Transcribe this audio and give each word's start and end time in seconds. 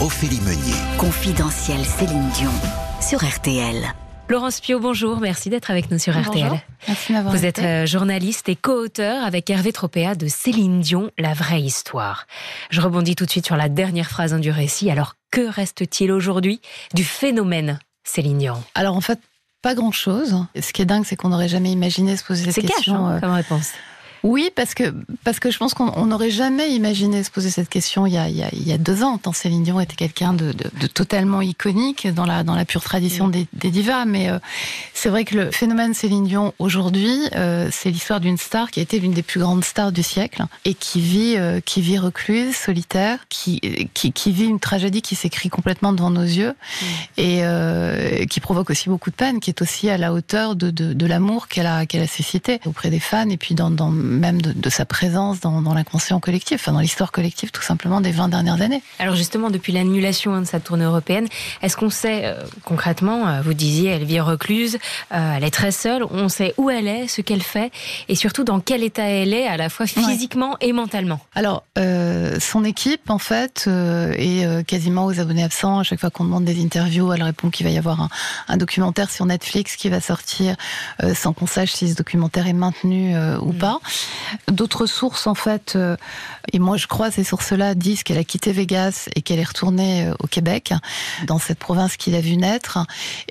Ophélie 0.00 0.40
Meunier. 0.40 0.74
Confidentiel 0.96 1.84
Céline 1.84 2.28
Dion 2.30 2.50
sur 3.00 3.24
RTL. 3.24 3.74
Laurence 4.28 4.60
Pio, 4.60 4.78
bonjour, 4.78 5.18
merci 5.20 5.48
d'être 5.50 5.70
avec 5.70 5.90
nous 5.90 5.98
sur 5.98 6.16
RTL. 6.16 6.52
Merci 6.86 7.12
d'avoir 7.14 7.34
Vous 7.34 7.44
êtes 7.44 7.58
euh, 7.60 7.86
journaliste 7.86 8.48
et 8.48 8.56
co-auteur 8.56 9.24
avec 9.24 9.48
Hervé 9.50 9.72
Tropea 9.72 10.14
de 10.14 10.28
Céline 10.28 10.80
Dion, 10.80 11.10
La 11.18 11.32
vraie 11.32 11.62
histoire. 11.62 12.26
Je 12.70 12.80
rebondis 12.80 13.16
tout 13.16 13.24
de 13.24 13.30
suite 13.30 13.46
sur 13.46 13.56
la 13.56 13.68
dernière 13.68 14.08
phrase 14.10 14.34
hein, 14.34 14.38
du 14.38 14.50
récit. 14.50 14.90
Alors, 14.90 15.14
que 15.30 15.48
reste-t-il 15.48 16.12
aujourd'hui 16.12 16.60
du 16.94 17.04
phénomène 17.04 17.78
Céline 18.04 18.38
Dion? 18.38 18.62
Alors 18.74 18.94
en 18.96 19.00
fait, 19.00 19.18
pas 19.62 19.74
grand-chose. 19.74 20.36
Ce 20.60 20.72
qui 20.72 20.82
est 20.82 20.86
dingue, 20.86 21.04
c'est 21.06 21.16
qu'on 21.16 21.30
n'aurait 21.30 21.48
jamais 21.48 21.72
imaginé 21.72 22.16
se 22.16 22.22
poser 22.24 22.44
cette 22.44 22.54
C'est 22.54 22.62
cash 22.62 22.76
question. 22.76 23.06
hein, 23.06 23.16
euh, 23.16 23.20
comme 23.20 23.32
réponse. 23.32 23.70
Oui, 24.22 24.50
parce 24.54 24.74
que, 24.74 24.94
parce 25.24 25.40
que 25.40 25.50
je 25.50 25.58
pense 25.58 25.74
qu'on 25.74 25.92
on 25.96 26.06
n'aurait 26.06 26.30
jamais 26.30 26.72
imaginé 26.72 27.22
se 27.22 27.30
poser 27.30 27.50
cette 27.50 27.68
question 27.68 28.06
il 28.06 28.14
y 28.14 28.18
a, 28.18 28.28
il 28.28 28.36
y 28.36 28.42
a, 28.42 28.48
il 28.52 28.66
y 28.66 28.72
a 28.72 28.78
deux 28.78 29.02
ans, 29.02 29.18
tant 29.18 29.32
Céline 29.32 29.62
Dion 29.62 29.80
était 29.80 29.96
quelqu'un 29.96 30.32
de, 30.32 30.52
de, 30.52 30.70
de 30.80 30.86
totalement 30.86 31.40
iconique 31.40 32.06
dans 32.12 32.26
la, 32.26 32.42
dans 32.44 32.54
la 32.54 32.64
pure 32.64 32.82
tradition 32.82 33.28
des, 33.28 33.46
des 33.52 33.70
divas. 33.70 34.04
Mais 34.04 34.30
euh, 34.30 34.38
c'est 34.94 35.08
vrai 35.08 35.24
que 35.24 35.36
le 35.36 35.50
phénomène 35.50 35.94
Céline 35.94 36.24
Dion 36.24 36.54
aujourd'hui, 36.58 37.16
euh, 37.34 37.68
c'est 37.72 37.90
l'histoire 37.90 38.20
d'une 38.20 38.38
star 38.38 38.70
qui 38.70 38.80
a 38.80 38.82
été 38.82 38.98
l'une 38.98 39.12
des 39.12 39.22
plus 39.22 39.40
grandes 39.40 39.64
stars 39.64 39.92
du 39.92 40.02
siècle 40.02 40.44
et 40.64 40.74
qui 40.74 41.00
vit, 41.00 41.34
euh, 41.36 41.60
qui 41.60 41.80
vit 41.80 41.98
recluse, 41.98 42.54
solitaire, 42.54 43.20
qui, 43.28 43.60
qui, 43.94 44.12
qui 44.12 44.32
vit 44.32 44.46
une 44.46 44.60
tragédie 44.60 45.02
qui 45.02 45.14
s'écrit 45.14 45.48
complètement 45.48 45.92
devant 45.92 46.10
nos 46.10 46.22
yeux 46.22 46.54
et 47.16 47.40
euh, 47.42 48.24
qui 48.26 48.40
provoque 48.40 48.70
aussi 48.70 48.88
beaucoup 48.88 49.10
de 49.10 49.16
peine, 49.16 49.40
qui 49.40 49.50
est 49.50 49.62
aussi 49.62 49.88
à 49.90 49.98
la 49.98 50.12
hauteur 50.12 50.56
de, 50.56 50.70
de, 50.70 50.92
de 50.92 51.06
l'amour 51.06 51.48
qu'elle 51.48 51.66
a, 51.66 51.86
qu'elle 51.86 52.02
a 52.02 52.06
suscité 52.06 52.60
auprès 52.66 52.90
des 52.90 53.00
fans 53.00 53.28
et 53.28 53.36
puis 53.36 53.54
dans, 53.54 53.70
dans 53.70 53.90
même 54.08 54.40
de, 54.40 54.52
de 54.52 54.70
sa 54.70 54.84
présence 54.84 55.40
dans, 55.40 55.62
dans 55.62 55.74
l'inconscient 55.74 56.20
collectif, 56.20 56.62
enfin 56.62 56.72
dans 56.72 56.80
l'histoire 56.80 57.12
collective 57.12 57.50
tout 57.50 57.62
simplement 57.62 58.00
des 58.00 58.10
20 58.10 58.28
dernières 58.28 58.60
années. 58.60 58.82
Alors 58.98 59.14
justement, 59.16 59.50
depuis 59.50 59.72
l'annulation 59.72 60.34
hein, 60.34 60.42
de 60.42 60.46
sa 60.46 60.60
tournée 60.60 60.84
européenne, 60.84 61.28
est-ce 61.62 61.76
qu'on 61.76 61.90
sait 61.90 62.22
euh, 62.24 62.42
concrètement, 62.64 63.28
euh, 63.28 63.40
vous 63.42 63.54
disiez, 63.54 63.90
elle 63.90 64.04
vit 64.04 64.20
recluse, 64.20 64.78
euh, 65.12 65.34
elle 65.36 65.44
est 65.44 65.50
très 65.50 65.72
seule, 65.72 66.04
on 66.10 66.28
sait 66.28 66.54
où 66.56 66.70
elle 66.70 66.88
est, 66.88 67.08
ce 67.08 67.20
qu'elle 67.20 67.42
fait, 67.42 67.70
et 68.08 68.14
surtout 68.14 68.44
dans 68.44 68.60
quel 68.60 68.82
état 68.82 69.04
elle 69.04 69.34
est, 69.34 69.46
à 69.46 69.56
la 69.56 69.68
fois 69.68 69.86
physiquement 69.86 70.56
et 70.60 70.72
mentalement 70.72 71.20
Alors, 71.34 71.64
euh, 71.78 72.38
son 72.40 72.64
équipe, 72.64 73.10
en 73.10 73.18
fait, 73.18 73.68
est 73.68 74.66
quasiment 74.66 75.06
aux 75.06 75.20
abonnés 75.20 75.44
absents. 75.44 75.80
À 75.80 75.82
chaque 75.82 76.00
fois 76.00 76.10
qu'on 76.10 76.24
demande 76.24 76.44
des 76.44 76.62
interviews, 76.62 77.12
elle 77.12 77.22
répond 77.22 77.50
qu'il 77.50 77.66
va 77.66 77.72
y 77.72 77.78
avoir 77.78 78.00
un, 78.00 78.08
un 78.48 78.56
documentaire 78.56 79.10
sur 79.10 79.26
Netflix 79.26 79.76
qui 79.76 79.88
va 79.88 80.00
sortir 80.00 80.56
sans 81.14 81.32
qu'on 81.32 81.46
sache 81.46 81.72
si 81.72 81.88
ce 81.88 81.94
documentaire 81.94 82.46
est 82.46 82.52
maintenu 82.52 83.14
ou 83.40 83.52
pas. 83.52 83.80
D'autres 84.48 84.86
sources, 84.86 85.26
en 85.26 85.34
fait, 85.34 85.74
euh, 85.76 85.96
et 86.52 86.58
moi 86.58 86.76
je 86.76 86.86
crois 86.86 87.10
ces 87.10 87.24
sources-là, 87.24 87.74
disent 87.74 88.02
qu'elle 88.02 88.18
a 88.18 88.24
quitté 88.24 88.52
Vegas 88.52 89.08
et 89.14 89.22
qu'elle 89.22 89.38
est 89.38 89.44
retournée 89.44 90.06
euh, 90.06 90.14
au 90.20 90.26
Québec, 90.26 90.72
dans 91.26 91.38
cette 91.38 91.58
province 91.58 91.96
qu'il 91.96 92.14
a 92.14 92.20
vu 92.20 92.36
naître, 92.36 92.78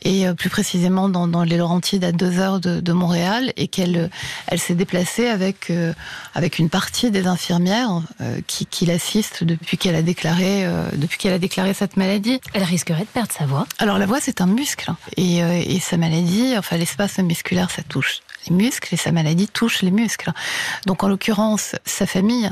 et 0.04 0.28
euh, 0.28 0.34
plus 0.34 0.50
précisément 0.50 1.10
dans, 1.10 1.28
dans 1.28 1.44
les 1.44 1.58
Laurentides 1.58 2.04
à 2.04 2.12
deux 2.12 2.40
heures 2.40 2.60
de, 2.60 2.80
de 2.80 2.92
Montréal, 2.94 3.54
et 3.56 3.68
qu'elle 3.68 4.10
elle 4.48 4.60
s'est 4.60 4.76
déplacée 4.76 5.28
avec, 5.28 5.70
euh, 5.70 5.94
avec 6.34 6.60
une 6.60 6.70
partie 6.70 7.12
des 7.12 7.28
infirmières 7.28 8.02
euh, 8.22 8.40
qui, 8.48 8.66
qui 8.66 8.86
l'assistent 8.86 9.44
depuis 9.44 9.78
qu'elle 9.78 9.96
a 9.96 10.02
déclaré 10.02 10.68
depuis 10.94 11.18
qu'elle 11.18 11.34
a 11.34 11.40
déclaré 11.40 11.74
cette 11.74 11.98
maladie. 11.98 12.40
Elle 12.54 12.64
risquerait 12.64 13.02
de 13.02 13.08
perdre 13.08 13.32
sa 13.32 13.46
voix. 13.46 13.66
Alors 13.80 13.98
la 13.98 14.06
voix 14.06 14.20
c'est 14.22 14.42
un 14.42 14.46
muscle 14.46 14.92
et, 15.16 15.38
et 15.40 15.80
sa 15.80 15.98
maladie, 15.98 16.56
enfin 16.58 16.78
l'espace 16.78 17.18
musculaire 17.20 17.72
ça 17.72 17.84
touche 17.84 18.22
les 18.50 18.56
muscles 18.56 18.94
et 18.94 18.98
sa 18.98 19.12
maladie 19.12 19.48
touche 19.48 19.82
les 19.82 19.92
muscles. 19.92 20.32
Donc 20.86 21.04
en 21.04 21.08
l'occurrence 21.08 21.76
sa 21.86 22.06
famille 22.06 22.50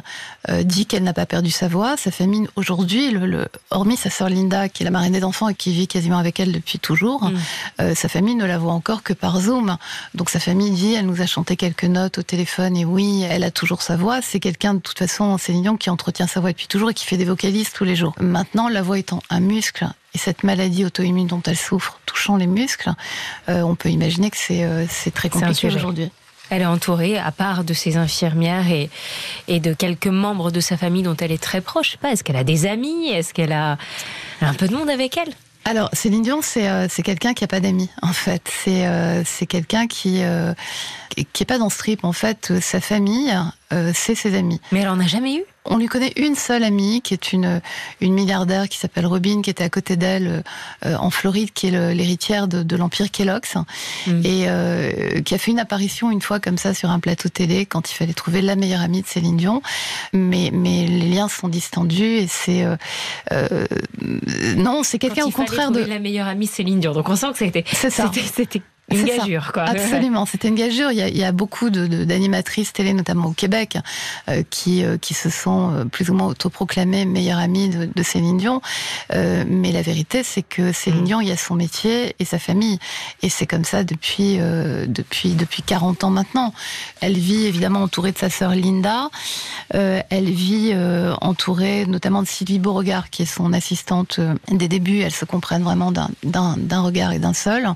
euh, 0.50 0.64
dit 0.64 0.86
qu'elle 0.86 1.04
n'a 1.04 1.14
pas 1.14 1.26
perdu 1.26 1.52
sa 1.52 1.68
voix. 1.68 1.98
Sa 1.98 2.12
famille 2.12 2.48
aujourd'hui, 2.56 3.12
le, 3.12 3.26
le- 3.26 3.48
hormis 3.72 3.98
sa 3.98 4.10
sœur 4.10 4.30
Linda 4.30 4.70
qui 4.70 4.84
est 4.84 4.86
la 4.86 4.92
marraine 4.92 5.14
des 5.14 5.24
enfants 5.24 5.50
et 5.50 5.56
qui 5.56 5.72
vit 5.74 5.88
quasiment 5.88 6.18
avec 6.18 6.40
elle 6.40 6.52
depuis 6.52 6.80
toujours, 6.80 7.26
Mm. 7.26 7.36
euh, 7.82 7.96
sa 7.96 8.10
famille 8.10 8.36
ne 8.36 8.46
la 8.46 8.58
voit 8.58 8.74
encore 8.74 9.02
que 9.04 9.14
par 9.14 9.40
Zoom. 9.40 9.78
Donc 10.14 10.30
sa 10.30 10.40
famille 10.40 10.72
dit, 10.72 10.94
elle 10.94 11.06
nous 11.06 11.22
a 11.22 11.26
chanté 11.26 11.56
quelques 11.56 11.86
notes 11.86 12.18
au 12.18 12.24
téléphone 12.24 12.76
et 12.78 12.86
oui, 12.86 13.24
elle 13.30 13.44
a 13.44 13.52
toujours 13.52 13.82
sa 13.82 13.96
voix. 13.96 14.22
C'est 14.22 14.40
quelqu'un 14.40 14.74
de 14.76 14.80
toute 14.80 14.98
façon, 15.00 15.38
Céline 15.38 15.62
Dion, 15.64 15.78
qui 15.78 15.90
entretient 15.90 16.28
sa 16.28 16.40
voix 16.40 16.52
depuis 16.52 16.68
toujours 16.68 16.90
et 16.92 16.94
qui 16.94 17.06
fait 17.06 17.18
des 17.18 17.26
vocalises 17.26 17.72
tous 17.74 17.84
les 17.86 17.96
jours. 17.96 18.14
Maintenant, 18.20 18.68
la 18.70 18.82
voix 18.82 18.98
étant 19.00 19.22
un 19.30 19.40
muscle 19.40 19.88
et 20.16 20.18
cette 20.18 20.44
maladie 20.44 20.86
auto-immune 20.86 21.28
dont 21.28 21.42
elle 21.46 21.58
souffre 21.58 22.00
touchant 22.06 22.38
les 22.38 22.48
muscles, 22.48 22.92
euh, 23.50 23.62
on 23.62 23.76
peut 23.76 23.90
imaginer 23.90 24.32
que 24.32 24.38
c'est 24.38 24.64
euh, 24.64 24.86
très 25.14 25.30
compliqué 25.30 25.68
aujourd'hui. 25.68 26.10
Elle 26.50 26.62
est 26.62 26.68
entourée, 26.68 27.18
à 27.18 27.32
part 27.32 27.64
de 27.64 27.74
ses 27.74 27.98
infirmières 27.98 28.72
et, 28.72 28.90
et 29.48 29.60
de 29.60 29.74
quelques 29.74 30.08
membres 30.08 30.52
de 30.52 30.60
sa 30.60 30.78
famille 30.78 31.04
dont 31.04 31.18
elle 31.18 31.32
est 31.32 31.42
très 31.42 31.60
proche. 31.60 31.88
Je 31.88 31.92
sais 31.94 31.98
pas, 31.98 32.12
est-ce 32.12 32.24
qu'elle 32.24 32.36
a 32.36 32.44
des 32.44 32.66
amis? 32.66 33.10
Est-ce 33.10 33.34
qu'elle 33.34 33.52
a 33.52 33.78
un 34.42 34.54
peu 34.54 34.68
de 34.68 34.76
monde 34.76 34.90
avec 34.90 35.18
elle? 35.18 35.34
Alors, 35.68 35.90
Céline 35.94 36.22
Dion, 36.22 36.42
c'est 36.44 36.70
euh, 36.70 36.86
c'est 36.88 37.02
quelqu'un 37.02 37.34
qui 37.34 37.44
a 37.44 37.48
pas 37.48 37.60
d'amis, 37.60 37.90
en 38.04 38.14
fait. 38.14 38.48
C'est 38.64 38.86
euh, 38.86 39.24
quelqu'un 39.50 39.88
qui 39.88 40.22
euh, 40.22 40.54
qui 41.34 41.42
est 41.42 41.48
pas 41.48 41.58
dans 41.58 41.72
ce 41.72 41.80
trip. 41.80 42.06
En 42.06 42.14
fait, 42.14 42.60
sa 42.62 42.80
famille, 42.80 43.36
euh, 43.74 43.92
c'est 43.94 44.16
ses 44.16 44.36
amis. 44.36 44.62
Mais 44.72 44.82
elle 44.82 44.90
en 44.90 45.00
a 45.00 45.08
jamais 45.08 45.36
eu? 45.38 45.44
On 45.68 45.78
lui 45.78 45.88
connaît 45.88 46.14
une 46.18 46.36
seule 46.36 46.64
amie, 46.64 47.02
qui 47.02 47.16
est 47.16 47.34
une 47.34 47.60
une 48.00 48.14
milliardaire 48.14 48.70
qui 48.70 48.78
s'appelle 48.78 49.08
Robin, 49.08 49.42
qui 49.42 49.50
était 49.50 49.64
à 49.64 49.70
côté 49.70 49.96
d'elle 49.96 50.44
euh, 50.86 50.96
en 50.98 51.10
Floride, 51.10 51.52
qui 51.54 51.68
est 51.68 51.94
l'héritière 51.94 52.48
de, 52.48 52.62
de 52.62 52.76
l'empire 52.76 53.10
Kellogg's, 53.10 53.56
Mm. 54.06 54.22
et 54.24 54.44
euh, 54.48 55.22
qui 55.22 55.34
a 55.34 55.38
fait 55.40 55.50
une 55.52 55.60
apparition 55.60 56.12
une 56.12 56.22
fois 56.22 56.40
comme 56.40 56.58
ça 56.60 56.74
sur 56.76 56.90
un 56.92 57.00
plateau 57.00 57.30
télé 57.30 57.66
quand 57.66 57.90
il 57.92 57.96
fallait 57.96 58.14
trouver 58.14 58.42
la 58.42 58.56
meilleure 58.56 58.82
amie 58.82 59.02
de 59.02 59.08
Céline 59.08 59.38
Dion. 59.38 59.62
Mais 60.14 60.52
mais 60.54 60.86
les 60.86 61.10
liens 61.10 61.28
sont 61.28 61.48
distendus 61.48 62.18
et 62.18 62.28
c'est 62.28 62.64
euh, 62.64 62.76
euh, 63.32 63.66
non, 64.58 64.84
c'est 64.84 65.00
quelqu'un 65.00 65.26
au 65.26 65.32
contraire 65.32 65.72
de 65.72 65.80
la 65.80 65.98
meilleure 66.00 66.28
amie 66.28 66.48
Céline 66.48 66.80
Dion. 66.80 66.94
Donc 66.94 67.10
on 67.10 67.16
sent 67.16 67.32
que 67.32 67.40
c'était 67.40 67.64
C'est 67.72 67.90
ça. 67.90 68.12
c'était 68.14 68.28
c'était 68.28 68.62
une 68.92 69.08
ça. 69.08 69.18
gageure 69.18 69.52
quoi. 69.52 69.64
Absolument, 69.64 70.26
c'était 70.26 70.48
une 70.50 70.56
gageure. 70.56 70.92
Il 70.92 70.98
y 70.98 71.02
a, 71.02 71.08
il 71.08 71.18
y 71.18 71.24
a 71.24 71.32
beaucoup 71.32 71.70
de- 71.70 71.88
de- 71.88 72.04
d'animatrices 72.04 72.72
télé, 72.74 72.94
notamment 72.94 73.30
au 73.30 73.32
Québec, 73.32 73.78
euh, 74.30 74.44
qui, 74.50 74.84
euh, 74.84 74.98
qui 74.98 75.14
se 75.14 75.30
sont 75.30 75.72
euh, 75.74 75.86
plus 75.86 76.10
ou 76.10 76.14
moins 76.14 76.28
autoproclamées 76.28 77.06
meilleures 77.06 77.40
amies 77.40 77.70
de, 77.70 77.90
de 77.94 78.04
Céline 78.04 78.38
Dion. 78.38 78.62
Euh, 79.14 79.44
mais 79.48 79.72
la 79.72 79.82
vérité, 79.82 80.22
c'est 80.24 80.44
que 80.44 80.72
Céline 80.72 81.02
Mm. 81.02 81.06
Dion, 81.06 81.22
il 81.22 81.28
y 81.28 81.32
a 81.32 81.38
son 81.38 81.56
métier 81.56 82.16
et 82.20 82.26
sa 82.26 82.38
famille. 82.40 82.78
Et 83.24 83.30
c'est 83.30 83.46
comme 83.48 83.66
ça 83.66 83.84
depuis, 83.84 84.38
depuis, 84.88 85.34
depuis 85.34 85.62
40 85.64 86.04
ans 86.04 86.10
maintenant. 86.12 86.54
Elle 87.02 87.18
vit 87.18 87.46
évidemment 87.46 87.82
entourée 87.82 88.12
de 88.12 88.18
sa 88.18 88.30
sœur 88.30 88.52
Linda. 88.56 89.10
Elle 89.72 90.30
vit 90.30 90.74
entourée 91.22 91.86
notamment 91.86 92.22
de 92.24 92.28
Sylvie 92.28 92.60
Beauregard, 92.60 93.10
qui 93.10 93.24
est 93.24 93.26
son 93.26 93.52
assistante 93.54 94.20
des 94.52 94.68
débuts. 94.68 95.00
Elles 95.02 95.14
se 95.14 95.26
comprennent 95.26 95.64
vraiment 95.64 95.92
d'un- 95.92 96.82
regard 96.82 97.12
et 97.14 97.20
d'un 97.20 97.34
seul. 97.34 97.68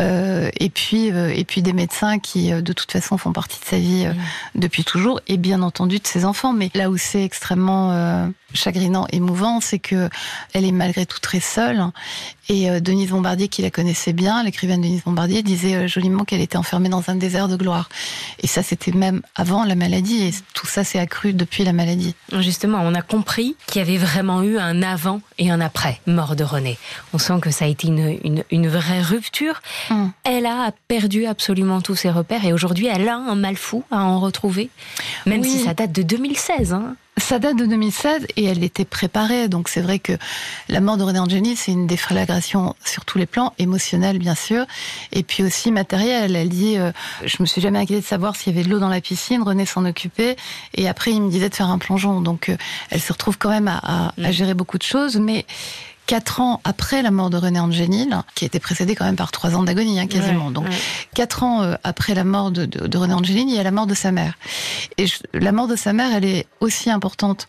Euh, 0.00 0.33
et 0.58 0.70
puis 0.70 1.10
euh, 1.12 1.32
et 1.34 1.44
puis 1.44 1.62
des 1.62 1.72
médecins 1.72 2.18
qui 2.18 2.52
euh, 2.52 2.60
de 2.60 2.72
toute 2.72 2.90
façon 2.90 3.18
font 3.18 3.32
partie 3.32 3.60
de 3.60 3.64
sa 3.64 3.78
vie 3.78 4.06
euh, 4.06 4.12
Mm. 4.14 4.60
depuis 4.60 4.84
toujours 4.84 5.20
et 5.28 5.36
bien 5.36 5.62
entendu 5.62 5.98
de 5.98 6.06
ses 6.06 6.24
enfants 6.24 6.52
mais 6.52 6.70
là 6.74 6.90
où 6.90 6.96
c'est 6.96 7.24
extrêmement 7.24 7.92
euh, 7.92 8.26
chagrinant 8.52 9.06
émouvant 9.10 9.60
c'est 9.60 9.78
que 9.78 10.08
elle 10.52 10.64
est 10.64 10.72
malgré 10.72 11.06
tout 11.06 11.20
très 11.20 11.40
seule 11.40 11.84
et 12.48 12.70
euh, 12.70 12.80
Denise 12.80 13.10
Bombardier 13.10 13.48
qui 13.48 13.62
la 13.62 13.70
connaissait 13.70 14.12
bien 14.12 14.42
l'écrivaine 14.42 14.80
Denise 14.80 15.02
Bombardier 15.04 15.42
disait 15.42 15.74
euh, 15.74 15.86
joliment 15.88 16.24
qu'elle 16.24 16.40
était 16.40 16.56
enfermée 16.56 16.88
dans 16.88 17.02
un 17.08 17.14
désert 17.16 17.48
de 17.48 17.56
gloire 17.56 17.88
et 18.42 18.46
ça 18.46 18.62
c'était 18.62 18.92
même 18.92 19.22
avant 19.34 19.64
la 19.64 19.74
maladie 19.74 20.24
et 20.26 20.30
tout 20.54 20.66
ça 20.66 20.84
s'est 20.84 20.98
accru 20.98 21.32
depuis 21.32 21.64
la 21.64 21.72
maladie 21.72 22.14
Justement, 22.40 22.78
on 22.82 22.94
a 22.94 23.02
compris 23.02 23.56
qu'il 23.66 23.80
y 23.80 23.82
avait 23.84 23.96
vraiment 23.98 24.42
eu 24.42 24.58
un 24.58 24.82
avant 24.82 25.20
et 25.38 25.50
un 25.50 25.60
après 25.60 26.00
mort 26.06 26.36
de 26.36 26.44
René. 26.44 26.78
On 27.12 27.18
sent 27.18 27.34
que 27.40 27.50
ça 27.50 27.64
a 27.64 27.68
été 27.68 27.86
une, 27.88 28.18
une, 28.24 28.44
une 28.50 28.68
vraie 28.68 29.02
rupture. 29.02 29.62
Mm. 29.90 30.06
Elle 30.24 30.46
a 30.46 30.72
perdu 30.88 31.26
absolument 31.26 31.80
tous 31.80 31.94
ses 31.94 32.10
repères 32.10 32.44
et 32.44 32.52
aujourd'hui 32.52 32.86
elle 32.86 33.08
a 33.08 33.16
un 33.16 33.34
mal 33.34 33.56
fou 33.56 33.84
à 33.90 34.02
en 34.02 34.18
retrouver, 34.20 34.70
même 35.26 35.40
Oui. 35.42 35.50
si 35.50 35.58
ça 35.60 35.74
date 35.74 35.92
de 35.92 36.02
2016. 36.02 36.72
Hein. 36.72 36.96
Ça 37.16 37.38
date 37.38 37.56
de 37.56 37.64
2016 37.66 38.26
et 38.36 38.44
elle 38.44 38.64
était 38.64 38.84
préparée. 38.84 39.48
Donc 39.48 39.68
c'est 39.68 39.80
vrai 39.80 40.00
que 40.00 40.12
la 40.68 40.80
mort 40.80 40.96
de 40.96 41.04
René 41.04 41.20
Angeli, 41.20 41.54
c'est 41.54 41.70
une 41.70 41.86
déflagration 41.86 42.74
sur 42.84 43.04
tous 43.04 43.18
les 43.18 43.26
plans, 43.26 43.52
émotionnel 43.58 44.18
bien 44.18 44.34
sûr, 44.34 44.66
et 45.12 45.22
puis 45.22 45.44
aussi 45.44 45.70
matériel. 45.70 46.34
Elle 46.34 46.48
dit, 46.48 46.76
euh, 46.76 46.90
je 47.24 47.36
me 47.38 47.46
suis 47.46 47.60
jamais 47.60 47.78
inquiétée 47.78 48.00
de 48.02 48.06
savoir 48.06 48.34
s'il 48.34 48.52
y 48.52 48.58
avait 48.58 48.66
de 48.66 48.70
l'eau 48.72 48.80
dans 48.80 48.88
la 48.88 49.00
piscine. 49.00 49.42
René 49.42 49.64
s'en 49.64 49.84
occupait 49.84 50.34
et 50.74 50.88
après 50.88 51.12
il 51.12 51.22
me 51.22 51.30
disait 51.30 51.48
de 51.48 51.54
faire 51.54 51.68
un 51.68 51.78
plongeon. 51.78 52.20
Donc 52.20 52.48
euh, 52.48 52.56
elle 52.90 53.00
se 53.00 53.12
retrouve 53.12 53.38
quand 53.38 53.50
même 53.50 53.68
à, 53.68 53.78
à- 54.08 54.12
à 54.22 54.32
gérer 54.32 54.54
beaucoup 54.54 54.78
de 54.78 54.82
choses, 54.82 55.16
mais 55.16 55.46
quatre 56.06 56.40
ans 56.40 56.60
après 56.64 57.02
la 57.02 57.10
mort 57.10 57.30
de 57.30 57.36
René 57.36 57.60
Angélil, 57.60 58.22
qui 58.34 58.44
a 58.44 58.46
été 58.46 58.58
précédée 58.60 58.94
quand 58.94 59.04
même 59.04 59.16
par 59.16 59.30
trois 59.30 59.54
ans 59.54 59.62
d'agonie, 59.62 59.98
hein, 60.00 60.06
quasiment. 60.06 60.50
Donc, 60.50 60.66
quatre 61.14 61.42
ans 61.42 61.62
euh, 61.62 61.74
après 61.82 62.14
la 62.14 62.24
mort 62.24 62.50
de, 62.50 62.66
de, 62.66 62.86
de, 62.86 62.98
René 62.98 63.14
Angélil, 63.14 63.48
il 63.48 63.54
y 63.54 63.58
a 63.58 63.62
la 63.62 63.70
mort 63.70 63.86
de 63.86 63.94
sa 63.94 64.12
mère. 64.12 64.34
Et 64.98 65.06
je, 65.06 65.18
la 65.32 65.52
mort 65.52 65.66
de 65.66 65.76
sa 65.76 65.92
mère, 65.92 66.14
elle 66.14 66.24
est 66.24 66.46
aussi 66.60 66.90
importante, 66.90 67.48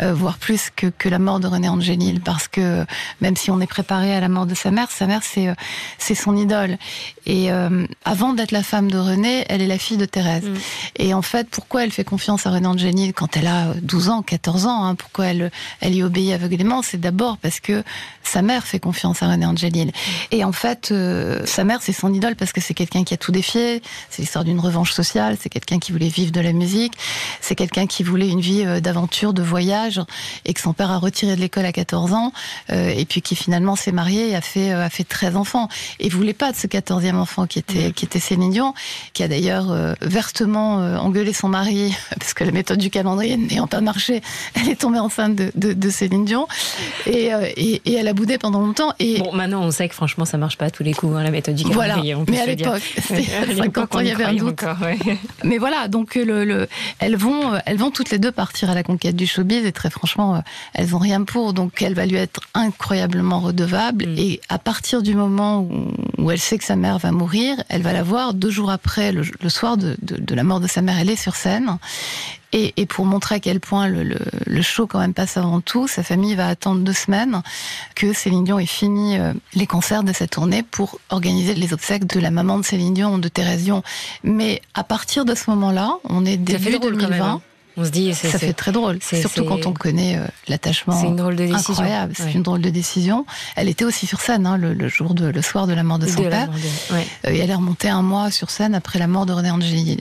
euh, 0.00 0.12
voire 0.14 0.38
plus 0.38 0.70
que, 0.74 0.86
que 0.86 1.08
la 1.08 1.18
mort 1.18 1.40
de 1.40 1.48
René 1.48 1.68
Angélil, 1.68 2.20
parce 2.20 2.48
que 2.48 2.84
même 3.20 3.36
si 3.36 3.50
on 3.50 3.60
est 3.60 3.66
préparé 3.66 4.14
à 4.14 4.20
la 4.20 4.28
mort 4.28 4.46
de 4.46 4.54
sa 4.54 4.70
mère, 4.70 4.90
sa 4.90 5.06
mère, 5.06 5.22
c'est 5.22 5.48
euh, 5.48 5.54
c'est 5.98 6.14
son 6.14 6.36
idole. 6.36 6.78
Et 7.26 7.50
euh, 7.50 7.86
avant 8.04 8.32
d'être 8.32 8.52
la 8.52 8.62
femme 8.62 8.90
de 8.90 8.98
René, 8.98 9.44
elle 9.48 9.60
est 9.60 9.66
la 9.66 9.78
fille 9.78 9.96
de 9.96 10.04
Thérèse. 10.04 10.44
Mm. 10.44 10.54
Et 10.98 11.14
en 11.14 11.22
fait, 11.22 11.48
pourquoi 11.50 11.84
elle 11.84 11.90
fait 11.90 12.04
confiance 12.04 12.46
à 12.46 12.50
René 12.50 12.66
Angélil 12.66 13.12
quand 13.12 13.36
elle 13.36 13.48
a 13.48 13.74
12 13.82 14.08
ans, 14.08 14.22
14 14.22 14.66
ans 14.66 14.84
hein, 14.84 14.94
Pourquoi 14.94 15.26
elle, 15.26 15.50
elle 15.80 15.94
y 15.94 16.02
obéit 16.02 16.32
aveuglément 16.32 16.82
C'est 16.82 17.00
d'abord 17.00 17.36
parce 17.38 17.60
que 17.60 17.82
sa 18.26 18.42
mère 18.42 18.66
fait 18.66 18.80
confiance 18.80 19.22
à 19.22 19.28
René 19.28 19.46
Angélil. 19.46 19.92
Et 20.30 20.44
en 20.44 20.52
fait, 20.52 20.90
euh, 20.90 21.44
sa 21.46 21.64
mère, 21.64 21.80
c'est 21.82 21.92
son 21.92 22.12
idole 22.12 22.36
parce 22.36 22.52
que 22.52 22.60
c'est 22.60 22.74
quelqu'un 22.74 23.04
qui 23.04 23.14
a 23.14 23.16
tout 23.16 23.32
défié. 23.32 23.82
C'est 24.10 24.22
l'histoire 24.22 24.44
d'une 24.44 24.60
revanche 24.60 24.92
sociale. 24.92 25.36
C'est 25.40 25.48
quelqu'un 25.48 25.78
qui 25.78 25.92
voulait 25.92 26.08
vivre 26.08 26.32
de 26.32 26.40
la 26.40 26.52
musique. 26.52 26.94
C'est 27.40 27.54
quelqu'un 27.54 27.86
qui 27.86 28.02
voulait 28.02 28.28
une 28.28 28.40
vie 28.40 28.64
euh, 28.64 28.80
d'aventure, 28.80 29.32
de 29.32 29.42
voyage, 29.42 30.00
et 30.44 30.54
que 30.54 30.60
son 30.60 30.72
père 30.72 30.90
a 30.90 30.98
retiré 30.98 31.36
de 31.36 31.40
l'école 31.40 31.66
à 31.66 31.72
14 31.72 32.12
ans, 32.12 32.32
euh, 32.70 32.88
et 32.88 33.04
puis 33.04 33.22
qui 33.22 33.36
finalement 33.36 33.76
s'est 33.76 33.92
marié 33.92 34.30
et 34.30 34.36
a 34.36 34.40
fait 34.40 34.72
a 34.72 34.90
fait 34.90 35.04
13 35.04 35.36
enfants. 35.36 35.68
Et 36.00 36.08
voulait 36.08 36.32
pas 36.32 36.50
de 36.50 36.56
ce 36.56 36.66
14e 36.66 37.16
enfant 37.16 37.46
qui 37.46 37.58
était 37.58 37.92
qui 37.92 38.04
était 38.04 38.20
Céline 38.20 38.50
Dion, 38.50 38.74
qui 39.12 39.22
a 39.22 39.28
d'ailleurs 39.28 39.66
vertement 40.00 40.76
engueulé 40.76 41.32
son 41.32 41.48
mari 41.48 41.94
parce 42.18 42.34
que 42.34 42.44
la 42.44 42.52
méthode 42.52 42.78
du 42.78 42.90
calendrier 42.90 43.36
n'ayant 43.36 43.66
pas 43.66 43.80
marché, 43.80 44.22
elle 44.54 44.68
est 44.68 44.80
tombée 44.80 44.98
enceinte 44.98 45.34
de, 45.36 45.90
Céline 45.90 46.24
Dion, 46.24 46.48
et, 47.06 47.30
et, 47.56 47.82
et 47.84 47.94
elle 47.94 48.08
a 48.08 48.14
boudé 48.16 48.38
pendant 48.38 48.60
longtemps. 48.60 48.92
Et 48.98 49.18
bon, 49.20 49.32
maintenant 49.32 49.62
on 49.62 49.70
sait 49.70 49.88
que 49.88 49.94
franchement 49.94 50.24
ça 50.24 50.38
marche 50.38 50.58
pas 50.58 50.66
à 50.66 50.70
tous 50.70 50.82
les 50.82 50.92
coups, 50.92 51.14
hein, 51.16 51.22
la 51.22 51.30
méthode 51.30 51.54
du 51.54 51.64
calendrier. 51.64 52.14
Voilà. 52.14 52.30
Mais 52.30 52.40
à 52.40 52.46
l'époque, 52.46 52.82
50 53.56 53.94
ans, 53.94 54.00
il 54.00 54.08
y 54.08 54.10
avait 54.10 54.24
un 54.24 54.34
doute. 54.34 54.62
Encore, 54.62 54.82
ouais. 54.82 54.98
Mais 55.44 55.58
voilà, 55.58 55.86
donc 55.86 56.16
le, 56.16 56.44
le, 56.44 56.66
elles 56.98 57.16
vont, 57.16 57.52
elles 57.64 57.76
vont 57.76 57.90
toutes 57.90 58.10
les 58.10 58.18
deux 58.18 58.32
partir 58.32 58.70
à 58.70 58.74
la 58.74 58.82
conquête 58.82 59.14
du 59.14 59.26
showbiz 59.26 59.64
et 59.64 59.72
très 59.72 59.90
franchement, 59.90 60.42
elles 60.74 60.96
ont 60.96 60.98
rien 60.98 61.22
pour. 61.22 61.52
Donc 61.52 61.80
elle 61.82 61.94
va 61.94 62.06
lui 62.06 62.16
être 62.16 62.40
incroyablement 62.54 63.40
redevable. 63.40 64.06
Mm. 64.06 64.18
Et 64.18 64.40
à 64.48 64.58
partir 64.58 65.02
du 65.02 65.14
moment 65.14 65.60
où, 65.60 65.92
où, 66.18 66.30
elle 66.30 66.40
sait 66.40 66.58
que 66.58 66.64
sa 66.64 66.76
mère 66.76 66.98
va 66.98 67.12
mourir, 67.12 67.62
elle 67.68 67.82
va 67.82 67.92
la 67.92 68.02
voir 68.02 68.34
deux 68.34 68.50
jours 68.50 68.70
après, 68.70 69.12
le, 69.12 69.22
le 69.40 69.48
soir 69.48 69.76
de, 69.76 69.96
de, 70.02 70.16
de 70.16 70.34
la 70.34 70.42
mort 70.42 70.60
de 70.60 70.66
sa 70.66 70.82
mère. 70.82 70.98
Elle 70.98 71.10
est 71.10 71.16
sur 71.16 71.36
scène 71.36 71.78
et, 72.52 72.74
et, 72.76 72.86
pour 72.86 73.04
montrer 73.04 73.36
à 73.36 73.40
quel 73.40 73.60
point 73.60 73.88
le, 73.88 74.02
le, 74.02 74.18
le, 74.46 74.62
show 74.62 74.86
quand 74.86 74.98
même 74.98 75.14
passe 75.14 75.36
avant 75.36 75.60
tout, 75.60 75.88
sa 75.88 76.02
famille 76.02 76.34
va 76.34 76.48
attendre 76.48 76.80
deux 76.82 76.92
semaines 76.92 77.42
que 77.94 78.12
Céline 78.12 78.44
Dion 78.44 78.58
ait 78.58 78.66
fini 78.66 79.18
euh, 79.18 79.32
les 79.54 79.66
concerts 79.66 80.04
de 80.04 80.12
sa 80.12 80.26
tournée 80.26 80.62
pour 80.62 80.98
organiser 81.10 81.54
les 81.54 81.72
obsèques 81.72 82.06
de 82.06 82.20
la 82.20 82.30
maman 82.30 82.58
de 82.58 82.64
Céline 82.64 82.94
Dion, 82.94 83.18
de 83.18 83.28
Thérèse 83.28 83.64
Dion. 83.64 83.82
Mais 84.22 84.62
à 84.74 84.84
partir 84.84 85.24
de 85.24 85.34
ce 85.34 85.50
moment-là, 85.50 85.96
on 86.08 86.24
est 86.24 86.36
début 86.36 86.78
2020. 86.78 87.40
On 87.76 87.84
se 87.84 87.90
dit, 87.90 88.14
ça 88.14 88.38
fait 88.38 88.52
très 88.52 88.72
drôle, 88.72 88.98
surtout 89.02 89.44
quand 89.44 89.66
on 89.66 89.72
connaît 89.72 90.16
euh, 90.16 90.26
l'attachement. 90.48 90.98
C'est 90.98 91.08
une 91.08 91.16
drôle 91.16 91.36
de 91.36 91.46
décision. 91.46 91.72
Incroyable, 91.72 92.14
c'est 92.16 92.32
une 92.32 92.42
drôle 92.42 92.62
de 92.62 92.70
décision. 92.70 93.26
Elle 93.54 93.68
était 93.68 93.84
aussi 93.84 94.06
sur 94.06 94.20
scène 94.20 94.46
hein, 94.46 94.56
le, 94.56 94.72
le, 94.72 94.88
jour 94.88 95.14
de, 95.14 95.26
le 95.26 95.42
soir 95.42 95.66
de 95.66 95.74
la 95.74 95.82
mort 95.82 95.98
de 95.98 96.06
son 96.06 96.22
père. 96.22 96.48
De... 96.48 96.94
Ouais. 96.94 97.06
Euh, 97.26 97.30
et 97.30 97.38
elle 97.38 97.50
est 97.50 97.54
remontée 97.54 97.88
un 97.88 98.02
mois 98.02 98.30
sur 98.30 98.50
scène 98.50 98.74
après 98.74 98.98
la 98.98 99.06
mort 99.06 99.26
de 99.26 99.32
René 99.32 99.50
Angélil. 99.50 100.00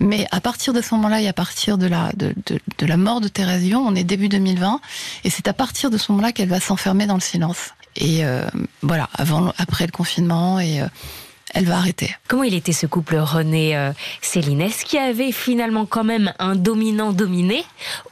Mais 0.00 0.26
à 0.32 0.40
partir 0.40 0.72
de 0.72 0.82
ce 0.82 0.94
moment-là 0.94 1.20
et 1.22 1.28
à 1.28 1.32
partir 1.32 1.78
de 1.78 1.86
la 1.86 2.10
de, 2.14 2.34
de, 2.46 2.60
de 2.78 2.86
la 2.86 2.96
mort 2.96 3.20
de 3.20 3.28
Thérèse 3.28 3.62
Dion, 3.62 3.84
on 3.86 3.94
est 3.94 4.04
début 4.04 4.28
2020, 4.28 4.80
et 5.24 5.30
c'est 5.30 5.48
à 5.48 5.54
partir 5.54 5.90
de 5.90 5.96
ce 5.96 6.12
moment-là 6.12 6.32
qu'elle 6.32 6.48
va 6.48 6.60
s'enfermer 6.60 7.06
dans 7.06 7.14
le 7.14 7.20
silence. 7.20 7.70
Et 7.96 8.24
euh, 8.24 8.44
voilà, 8.82 9.08
avant, 9.14 9.52
après 9.56 9.86
le 9.86 9.92
confinement 9.92 10.58
et 10.58 10.80
euh, 10.80 10.86
elle 11.54 11.64
va 11.66 11.76
arrêter. 11.76 12.14
Comment 12.28 12.42
il 12.42 12.54
était 12.54 12.72
ce 12.72 12.86
couple 12.86 13.16
René-Céline 13.16 14.60
Est-ce 14.60 14.84
qu'il 14.84 14.98
y 14.98 15.02
avait 15.02 15.32
finalement 15.32 15.86
quand 15.86 16.04
même 16.04 16.32
un 16.38 16.54
dominant-dominé 16.56 17.64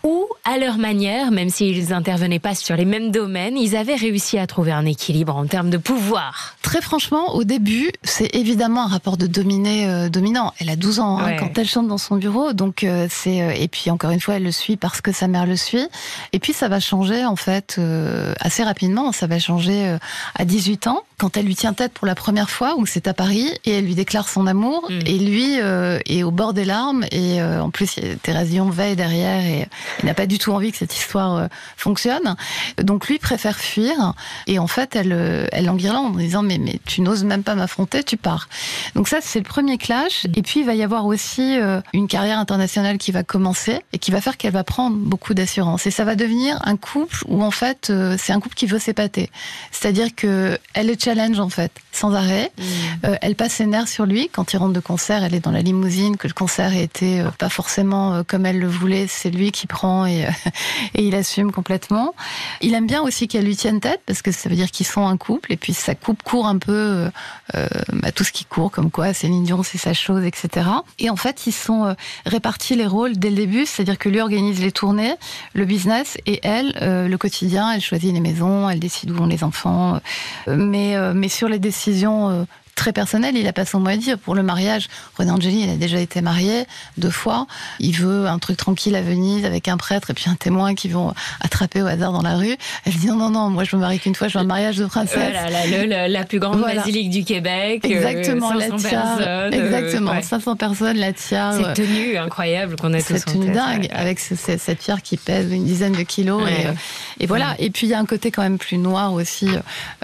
Ou, 0.04 0.26
à 0.44 0.58
leur 0.58 0.78
manière, 0.78 1.30
même 1.30 1.50
s'ils 1.50 1.88
n'intervenaient 1.90 2.38
pas 2.38 2.54
sur 2.54 2.76
les 2.76 2.84
mêmes 2.84 3.10
domaines, 3.10 3.56
ils 3.56 3.76
avaient 3.76 3.94
réussi 3.96 4.38
à 4.38 4.46
trouver 4.46 4.72
un 4.72 4.86
équilibre 4.86 5.36
en 5.36 5.46
termes 5.46 5.70
de 5.70 5.78
pouvoir? 5.78 6.56
Très 6.62 6.80
franchement, 6.80 7.34
au 7.34 7.44
début, 7.44 7.90
c'est 8.02 8.34
évidemment 8.34 8.84
un 8.84 8.88
rapport 8.88 9.16
de 9.16 9.26
dominé-dominant. 9.26 10.48
Euh, 10.48 10.50
elle 10.60 10.70
a 10.70 10.76
12 10.76 11.00
ans 11.00 11.18
hein, 11.18 11.36
quand 11.38 11.56
elle 11.58 11.68
chante 11.68 11.88
dans 11.88 11.98
son 11.98 12.16
bureau, 12.16 12.52
donc 12.52 12.84
euh, 12.84 13.06
c'est... 13.10 13.42
euh, 13.42 13.52
Et 13.54 13.68
puis, 13.68 13.90
encore 13.90 14.10
une 14.10 14.20
fois, 14.20 14.34
elle 14.34 14.44
le 14.44 14.52
suit 14.52 14.76
parce 14.76 15.00
que 15.00 15.12
sa 15.12 15.28
mère 15.28 15.46
le 15.46 15.56
suit. 15.56 15.86
Et 16.32 16.38
puis, 16.38 16.52
ça 16.52 16.68
va 16.68 16.80
changer, 16.80 17.24
en 17.24 17.36
fait, 17.36 17.76
euh, 17.78 18.34
assez 18.40 18.62
rapidement. 18.62 19.12
Ça 19.12 19.26
va 19.26 19.38
changer 19.38 19.86
euh, 19.88 19.98
à 20.36 20.44
18 20.44 20.86
ans, 20.86 21.02
quand 21.22 21.36
elle 21.36 21.46
lui 21.46 21.54
tient 21.54 21.72
tête 21.72 21.92
pour 21.92 22.08
la 22.08 22.16
première 22.16 22.50
fois, 22.50 22.74
où 22.76 22.84
c'est 22.84 23.06
à 23.06 23.14
Paris, 23.14 23.48
et 23.64 23.78
elle 23.78 23.84
lui 23.84 23.94
déclare 23.94 24.28
son 24.28 24.48
amour. 24.48 24.88
Mm. 24.90 25.06
Et 25.06 25.18
lui 25.20 25.60
euh, 25.60 26.00
est 26.06 26.24
au 26.24 26.32
bord 26.32 26.52
des 26.52 26.64
larmes. 26.64 27.04
Et 27.12 27.40
euh, 27.40 27.62
en 27.62 27.70
plus, 27.70 27.94
Thérèse 28.24 28.48
Dion 28.48 28.70
veille 28.70 28.96
derrière 28.96 29.40
et 29.40 29.68
il 30.02 30.06
n'a 30.06 30.14
pas 30.14 30.26
du 30.26 30.38
tout 30.38 30.50
envie 30.50 30.72
que 30.72 30.78
cette 30.78 30.96
histoire 30.96 31.36
euh, 31.36 31.46
fonctionne. 31.76 32.34
Donc 32.82 33.06
lui 33.06 33.20
préfère 33.20 33.56
fuir. 33.56 34.14
Et 34.48 34.58
en 34.58 34.66
fait, 34.66 34.96
elle, 34.96 35.48
elle 35.52 35.66
l'enguirlande 35.66 36.16
en 36.16 36.18
disant 36.18 36.42
mais, 36.42 36.58
mais 36.58 36.80
tu 36.86 37.02
n'oses 37.02 37.22
même 37.22 37.44
pas 37.44 37.54
m'affronter, 37.54 38.02
tu 38.02 38.16
pars. 38.16 38.48
Donc 38.96 39.06
ça, 39.06 39.18
c'est 39.20 39.38
le 39.38 39.44
premier 39.44 39.78
clash. 39.78 40.26
Et 40.34 40.42
puis, 40.42 40.60
il 40.60 40.66
va 40.66 40.74
y 40.74 40.82
avoir 40.82 41.06
aussi 41.06 41.56
une 41.92 42.08
carrière 42.08 42.40
internationale 42.40 42.98
qui 42.98 43.12
va 43.12 43.22
commencer 43.22 43.78
et 43.92 43.98
qui 43.98 44.10
va 44.10 44.20
faire 44.20 44.36
qu'elle 44.36 44.52
va 44.52 44.64
prendre 44.64 44.96
beaucoup 44.96 45.34
d'assurance. 45.34 45.86
Et 45.86 45.92
ça 45.92 46.04
va 46.04 46.16
devenir 46.16 46.58
un 46.64 46.76
couple 46.76 47.18
où, 47.28 47.44
en 47.44 47.52
fait, 47.52 47.92
c'est 48.18 48.32
un 48.32 48.40
couple 48.40 48.56
qui 48.56 48.66
veut 48.66 48.80
s'épater. 48.80 49.30
C'est-à-dire 49.70 50.16
que 50.16 50.58
elle 50.74 50.88
le 50.88 50.96
challenge, 51.14 51.40
en 51.40 51.48
fait, 51.48 51.72
sans 51.92 52.14
arrêt. 52.14 52.52
Mm. 52.56 52.62
Euh, 53.04 53.16
elle 53.20 53.34
passe 53.34 53.54
ses 53.54 53.66
nerfs 53.66 53.88
sur 53.88 54.06
lui. 54.06 54.28
Quand 54.32 54.52
il 54.52 54.56
rentre 54.56 54.72
de 54.72 54.80
concert, 54.80 55.22
elle 55.22 55.34
est 55.34 55.40
dans 55.40 55.50
la 55.50 55.62
limousine, 55.62 56.16
que 56.16 56.26
le 56.26 56.32
concert 56.32 56.74
était 56.74 57.20
euh, 57.20 57.30
pas 57.30 57.48
forcément 57.48 58.14
euh, 58.14 58.22
comme 58.26 58.46
elle 58.46 58.58
le 58.58 58.68
voulait. 58.68 59.06
C'est 59.08 59.30
lui 59.30 59.52
qui 59.52 59.66
prend 59.66 60.06
et, 60.06 60.26
et 60.94 61.04
il 61.04 61.14
assume 61.14 61.52
complètement. 61.52 62.14
Il 62.60 62.74
aime 62.74 62.86
bien 62.86 63.02
aussi 63.02 63.28
qu'elle 63.28 63.44
lui 63.44 63.56
tienne 63.56 63.80
tête 63.80 64.00
parce 64.06 64.22
que 64.22 64.32
ça 64.32 64.48
veut 64.48 64.56
dire 64.56 64.70
qu'ils 64.70 64.86
sont 64.86 65.06
un 65.06 65.16
couple 65.16 65.52
et 65.52 65.56
puis 65.56 65.74
sa 65.74 65.94
coupe 65.94 66.22
court 66.22 66.46
un 66.46 66.58
peu 66.58 67.10
euh, 67.54 67.68
bah, 67.92 68.12
tout 68.12 68.24
ce 68.24 68.32
qui 68.32 68.44
court, 68.44 68.70
comme 68.70 68.90
quoi 68.90 69.12
Céline 69.12 69.44
Dion 69.44 69.62
c'est 69.62 69.78
sa 69.78 69.92
chose, 69.92 70.24
etc. 70.24 70.66
Et 70.98 71.10
en 71.10 71.16
fait, 71.16 71.46
ils 71.46 71.52
sont 71.52 71.94
répartis 72.24 72.74
les 72.74 72.86
rôles 72.86 73.16
dès 73.16 73.30
le 73.30 73.36
début, 73.36 73.66
c'est-à-dire 73.66 73.98
que 73.98 74.08
lui 74.08 74.20
organise 74.20 74.60
les 74.60 74.72
tournées, 74.72 75.14
le 75.54 75.64
business 75.64 76.16
et 76.26 76.40
elle 76.42 76.72
le 76.80 77.16
quotidien. 77.16 77.70
Elle 77.72 77.80
choisit 77.80 78.12
les 78.12 78.20
maisons, 78.20 78.68
elle 78.68 78.80
décide 78.80 79.10
où 79.10 79.14
vont 79.14 79.26
les 79.26 79.44
enfants, 79.44 80.00
mais 80.46 80.96
mais 81.14 81.28
sur 81.28 81.48
les 81.48 81.58
décisions 81.58 82.30
euh, 82.30 82.44
très 82.74 82.92
personnel, 82.92 83.36
il 83.36 83.46
a 83.46 83.52
pas 83.52 83.64
son 83.64 83.80
mot 83.80 83.88
à 83.90 83.96
dire. 83.96 84.18
Pour 84.18 84.34
le 84.34 84.42
mariage, 84.42 84.88
René 85.16 85.30
Angeli, 85.30 85.62
il 85.64 85.70
a 85.70 85.76
déjà 85.76 86.00
été 86.00 86.20
marié 86.20 86.64
deux 86.98 87.10
fois. 87.10 87.46
Il 87.80 87.92
veut 87.96 88.26
un 88.26 88.38
truc 88.38 88.56
tranquille 88.56 88.94
à 88.96 89.02
Venise 89.02 89.44
avec 89.44 89.68
un 89.68 89.76
prêtre 89.76 90.10
et 90.10 90.14
puis 90.14 90.24
un 90.28 90.34
témoin 90.34 90.74
qui 90.74 90.88
vont 90.88 91.12
attraper 91.40 91.82
au 91.82 91.86
hasard 91.86 92.12
dans 92.12 92.22
la 92.22 92.36
rue. 92.36 92.56
Elle 92.84 92.92
dit 92.94 93.06
non, 93.06 93.16
non, 93.16 93.30
non, 93.30 93.50
moi 93.50 93.64
je 93.64 93.76
me 93.76 93.80
marie 93.80 93.98
qu'une 94.00 94.14
fois, 94.14 94.28
je 94.28 94.38
veux 94.38 94.44
un 94.44 94.46
mariage 94.46 94.76
de 94.78 94.86
princesse. 94.86 95.16
Voilà, 95.32 95.50
la, 95.50 95.66
la, 95.66 95.86
la, 95.86 96.08
la, 96.08 96.24
plus 96.24 96.38
grande 96.40 96.58
Voilà. 96.58 96.80
basilique 96.80 97.10
du 97.10 97.24
Québec. 97.24 97.84
Exactement, 97.84 98.52
euh, 98.52 98.58
la 98.58 98.68
500 98.68 98.88
tiare. 98.88 99.16
personnes, 99.18 99.54
Exactement, 99.54 100.10
euh, 100.12 100.14
ouais. 100.16 100.22
500 100.22 100.56
personnes, 100.56 100.96
la 100.96 101.12
tiare. 101.12 101.54
Cette 101.54 101.74
tenue 101.76 102.16
incroyable 102.16 102.76
qu'on 102.76 102.92
a 102.94 102.98
tous 103.00 103.16
cette 103.18 103.28
en 103.28 103.32
tenue 103.32 103.52
dingue 103.52 103.82
ouais. 103.82 103.90
avec 103.92 104.18
ce- 104.18 104.34
ce- 104.34 104.56
cette 104.58 104.78
pierre 104.78 105.02
qui 105.02 105.16
pèse 105.16 105.52
une 105.52 105.64
dizaine 105.64 105.92
de 105.92 106.02
kilos 106.02 106.42
Ouais. 106.42 106.62
et, 106.62 106.66
euh, 106.66 106.72
et 107.20 107.26
voilà 107.26 107.54
et 107.58 107.70
puis 107.70 107.86
il 107.86 107.90
y 107.90 107.94
a 107.94 107.98
un 107.98 108.06
côté 108.06 108.30
quand 108.30 108.42
même 108.42 108.58
plus 108.58 108.78
noir 108.78 109.12
aussi 109.12 109.48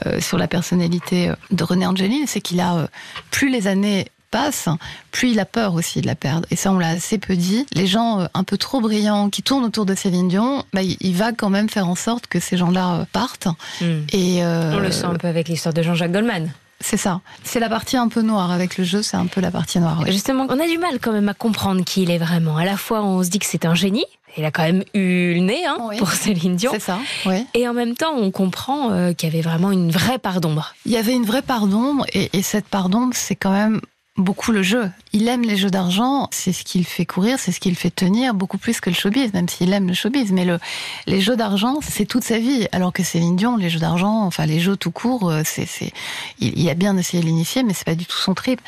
euh, 0.07 0.21
sur 0.21 0.37
la 0.39 0.47
personnalité 0.49 1.31
euh, 1.31 1.35
de 1.51 1.65
René 1.65 1.87
Angelini 1.87 2.23
c'est 2.27 2.41
qu'il 2.41 2.58
a 2.61 2.77
euh, 2.77 2.87
plus 3.31 3.51
les 3.51 3.67
années 3.67 4.07
passent, 4.31 4.69
plus 5.11 5.31
il 5.31 5.41
a 5.41 5.45
peur 5.45 5.75
aussi 5.75 6.01
de 6.01 6.07
la 6.07 6.15
perdre. 6.15 6.47
Et 6.51 6.57
ça, 6.57 6.73
on 6.73 6.79
l'a 6.79 6.89
assez 6.89 7.19
peu 7.19 7.37
dit. 7.37 7.67
Les 7.73 7.87
gens 7.87 8.21
euh, 8.21 8.27
un 8.35 8.45
peu 8.45 8.57
trop 8.57 8.81
brillants 8.81 9.31
qui 9.31 9.43
tournent 9.43 9.65
autour 9.65 9.87
de 9.87 9.95
Céline 9.95 10.29
Dion, 10.29 10.65
bah, 10.73 10.83
il, 10.83 11.15
va 11.15 11.33
quand 11.33 11.51
même 11.51 11.69
faire 11.69 11.89
en 11.89 11.95
sorte 11.95 12.27
que 12.27 12.41
ces 12.41 12.57
gens-là 12.57 12.95
euh, 12.95 13.05
partent. 13.13 13.49
Mm. 13.81 13.85
Et 14.13 14.45
euh, 14.45 14.77
On 14.77 14.81
le 14.81 14.93
sent 14.93 15.07
un 15.07 15.15
peu 15.15 15.29
avec 15.29 15.49
l'histoire 15.49 15.75
de 15.75 15.83
Jean-Jacques 15.83 16.13
Goldman. 16.13 16.53
c'est 16.81 16.97
ça. 16.97 17.21
C'est 17.43 17.61
la 17.61 17.69
partie 17.69 17.97
un 17.97 18.09
peu 18.09 18.23
noire 18.23 18.53
avec 18.53 18.77
le 18.79 18.85
jeu, 18.85 19.03
c'est 19.03 19.17
un 19.17 19.27
peu 19.27 19.41
la 19.41 19.51
partie 19.51 19.79
noire. 19.79 20.01
oui. 20.05 20.13
Justement, 20.13 20.47
on 20.49 20.61
a 20.61 20.67
du 20.67 20.79
mal 20.79 20.99
quand 21.01 21.13
même 21.13 21.29
à 21.29 21.35
comprendre 21.35 21.85
qui 21.85 22.03
il 22.03 22.11
est 22.11 22.19
vraiment. 22.19 22.57
À 22.57 22.65
la 22.65 22.77
fois, 22.77 23.03
on 23.03 23.23
se 23.23 23.31
dit 23.31 23.39
que 23.39 23.47
c'est 23.47 23.65
un 23.65 23.75
génie. 23.75 24.07
Il 24.37 24.45
a 24.45 24.51
quand 24.51 24.63
même 24.63 24.85
eu 24.95 25.35
le 25.35 25.41
nez 25.41 25.65
hein, 25.67 25.79
Oui. 25.89 25.97
pour 25.99 26.11
Céline 26.13 26.57
Dion. 26.57 26.71
C'est 26.73 26.81
ça, 26.81 26.99
oui. 27.27 27.47
Et 27.55 27.67
en 27.67 27.73
même 27.75 27.95
temps, 27.97 28.15
on 28.15 28.31
comprend 28.31 28.93
euh, 28.93 29.13
qu'il 29.13 29.29
y 29.29 29.33
avait 29.33 29.43
vraiment 29.43 29.71
une 29.73 29.91
vraie 29.91 30.19
part 30.19 30.41
d'ombre. 30.41 30.75
Il 30.87 30.93
y 30.93 30.97
avait 30.97 31.15
une 31.15 31.25
vraie 31.25 31.43
part 31.43 31.67
d'ombre, 31.67 32.05
et, 32.13 32.29
et 32.37 32.43
cette 32.43 32.67
part 32.69 32.89
d'ombre, 32.89 33.15
c'est 33.15 33.35
quand 33.37 33.53
même 33.53 33.81
beaucoup 34.19 34.53
le 34.53 34.63
jeu. 34.63 34.91
Il 35.13 35.29
aime 35.29 35.43
les 35.43 35.57
jeux 35.57 35.71
d'argent, 35.71 36.29
c'est 36.33 36.53
ce 36.53 36.65
qui 36.65 36.79
le 36.79 36.85
fait 36.85 37.07
courir, 37.07 37.39
c'est 37.39 37.53
ce 37.53 37.61
qui 37.61 37.71
le 37.71 37.77
fait 37.77 37.91
tenir, 37.91 38.35
beaucoup 38.35 38.59
plus 38.59 38.81
que 38.81 38.91
le 38.91 38.97
showbiz, 38.97 39.33
même 39.33 39.49
s'il 39.49 39.73
aime 39.73 39.87
le 39.87 39.95
showbiz. 39.95 40.33
Mais 40.33 40.45
le, 40.45 40.59
les 41.07 41.21
jeux 41.21 41.37
d'argent, 41.37 41.79
c'est 41.81 42.05
toute 42.05 42.25
sa 42.25 42.39
vie. 42.39 42.67
Alors 42.73 42.93
que 42.93 43.03
Céline 43.03 43.37
Dion, 43.37 43.57
les 43.57 43.71
jeux 43.71 43.79
d'argent, 43.79 44.25
enfin 44.25 44.45
les 44.45 44.61
jeux 44.61 44.77
tout 44.77 44.91
court, 44.91 45.31
euh, 45.31 45.43
c'est, 45.45 45.67
c'est, 45.67 45.93
il, 46.41 46.59
il 46.59 46.69
a 46.69 46.75
bien 46.75 46.97
essayé 46.97 47.23
de 47.23 47.29
l'initier, 47.29 47.63
mais 47.63 47.73
c'est 47.73 47.87
pas 47.87 47.95
du 47.95 48.07
tout 48.07 48.19
son 48.19 48.35
trip. 48.35 48.61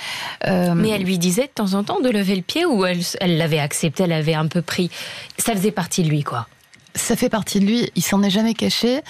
Euh, 0.46 0.74
Mais 0.74 0.90
elle 0.90 1.02
lui 1.02 1.18
disait 1.18 1.42
de 1.46 1.52
temps 1.52 1.74
en 1.74 1.82
temps 1.84 2.00
de 2.00 2.08
lever 2.08 2.36
le 2.36 2.42
pied 2.42 2.64
ou 2.64 2.84
elle 2.86 3.00
elle 3.20 3.36
l'avait 3.36 3.58
accepté, 3.58 4.04
elle 4.04 4.12
avait 4.12 4.34
un 4.34 4.46
peu 4.46 4.62
pris. 4.62 4.90
Ça 5.36 5.52
faisait 5.54 5.72
partie 5.72 6.02
de 6.04 6.08
lui, 6.08 6.22
quoi. 6.22 6.46
ça 6.94 7.16
fait 7.16 7.28
partie 7.28 7.60
de 7.60 7.66
lui, 7.66 7.90
il 7.96 8.02
s'en 8.02 8.22
est 8.22 8.30
jamais 8.30 8.54
caché. 8.54 9.00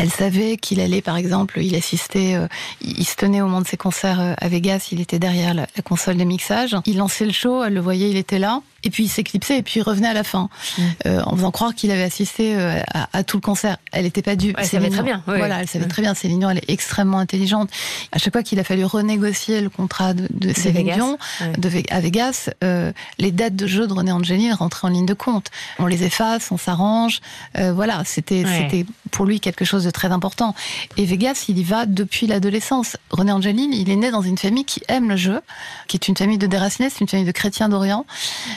Elle 0.00 0.10
savait 0.10 0.56
qu'il 0.56 0.80
allait, 0.80 1.02
par 1.02 1.16
exemple, 1.16 1.60
il 1.60 1.74
assistait, 1.74 2.34
euh, 2.34 2.46
il 2.80 3.04
se 3.04 3.16
tenait 3.16 3.40
au 3.40 3.46
moment 3.46 3.60
de 3.60 3.66
ses 3.66 3.76
concerts 3.76 4.20
euh, 4.20 4.34
à 4.38 4.48
Vegas, 4.48 4.88
il 4.92 5.00
était 5.00 5.18
derrière 5.18 5.54
la, 5.54 5.66
la 5.76 5.82
console 5.82 6.16
de 6.16 6.24
mixage. 6.24 6.76
Il 6.86 6.96
lançait 6.96 7.26
le 7.26 7.32
show, 7.32 7.62
elle 7.64 7.74
le 7.74 7.80
voyait, 7.80 8.10
il 8.10 8.16
était 8.16 8.38
là. 8.38 8.62
Et 8.82 8.88
puis 8.88 9.04
il 9.04 9.08
s'éclipsait 9.08 9.58
et 9.58 9.62
puis 9.62 9.80
il 9.80 9.82
revenait 9.82 10.08
à 10.08 10.14
la 10.14 10.24
fin, 10.24 10.48
Mm. 10.78 10.82
euh, 11.06 11.22
en 11.26 11.36
faisant 11.36 11.50
croire 11.50 11.74
qu'il 11.74 11.90
avait 11.90 12.02
assisté 12.02 12.54
euh, 12.56 12.80
à, 12.94 13.10
à 13.12 13.24
tout 13.24 13.36
le 13.36 13.42
concert. 13.42 13.76
Elle 13.92 14.04
n'était 14.04 14.22
pas 14.22 14.36
dupe. 14.36 14.56
Elle 14.58 14.64
savait 14.66 14.88
très 14.88 15.02
bien, 15.02 15.22
oui. 15.28 15.34
Voilà, 15.36 15.60
elle 15.60 15.68
savait 15.68 15.84
Mm. 15.84 15.88
très 15.88 16.00
bien. 16.02 16.14
Céline 16.14 16.38
Dion, 16.38 16.48
elle 16.50 16.58
est 16.58 16.70
extrêmement 16.70 17.18
intelligente. 17.18 17.68
À 18.12 18.18
chaque 18.18 18.32
fois 18.32 18.42
qu'il 18.42 18.58
a 18.58 18.64
fallu 18.64 18.86
renégocier 18.86 19.60
le 19.60 19.68
contrat 19.68 20.14
de, 20.14 20.26
de 20.30 20.54
Céline 20.54 20.78
Vegas, 20.86 20.94
Dion 20.94 21.18
ouais. 21.42 21.52
de 21.58 21.68
Ve- 21.68 21.84
à 21.90 22.00
Vegas, 22.00 22.48
euh, 22.64 22.90
les 23.18 23.32
dates 23.32 23.54
de 23.54 23.66
jeu 23.66 23.86
de 23.86 23.92
René 23.92 24.12
Angelini 24.12 24.50
rentraient 24.52 24.88
en 24.88 24.90
ligne 24.90 25.04
de 25.04 25.12
compte. 25.14 25.48
On 25.78 25.84
les 25.86 26.02
efface, 26.04 26.50
on 26.50 26.56
s'arrange. 26.56 27.20
Voilà, 27.58 28.02
c'était 28.06 28.44
Ouais. 28.44 28.68
c'était 28.70 28.86
pour 29.10 29.26
lui 29.26 29.40
quelque 29.40 29.66
chose 29.66 29.84
de 29.84 29.89
très 29.92 30.12
important. 30.12 30.54
Et 30.96 31.04
Vegas, 31.04 31.46
il 31.48 31.58
y 31.58 31.64
va 31.64 31.86
depuis 31.86 32.26
l'adolescence. 32.26 32.96
René 33.10 33.32
Angelini, 33.32 33.80
il 33.80 33.90
est 33.90 33.96
né 33.96 34.10
dans 34.10 34.22
une 34.22 34.38
famille 34.38 34.64
qui 34.64 34.82
aime 34.88 35.08
le 35.08 35.16
jeu, 35.16 35.40
qui 35.88 35.96
est 35.96 36.08
une 36.08 36.16
famille 36.16 36.38
de 36.38 36.46
déracinés, 36.46 36.90
c'est 36.90 37.00
une 37.00 37.08
famille 37.08 37.26
de 37.26 37.32
chrétiens 37.32 37.68
d'Orient, 37.68 38.06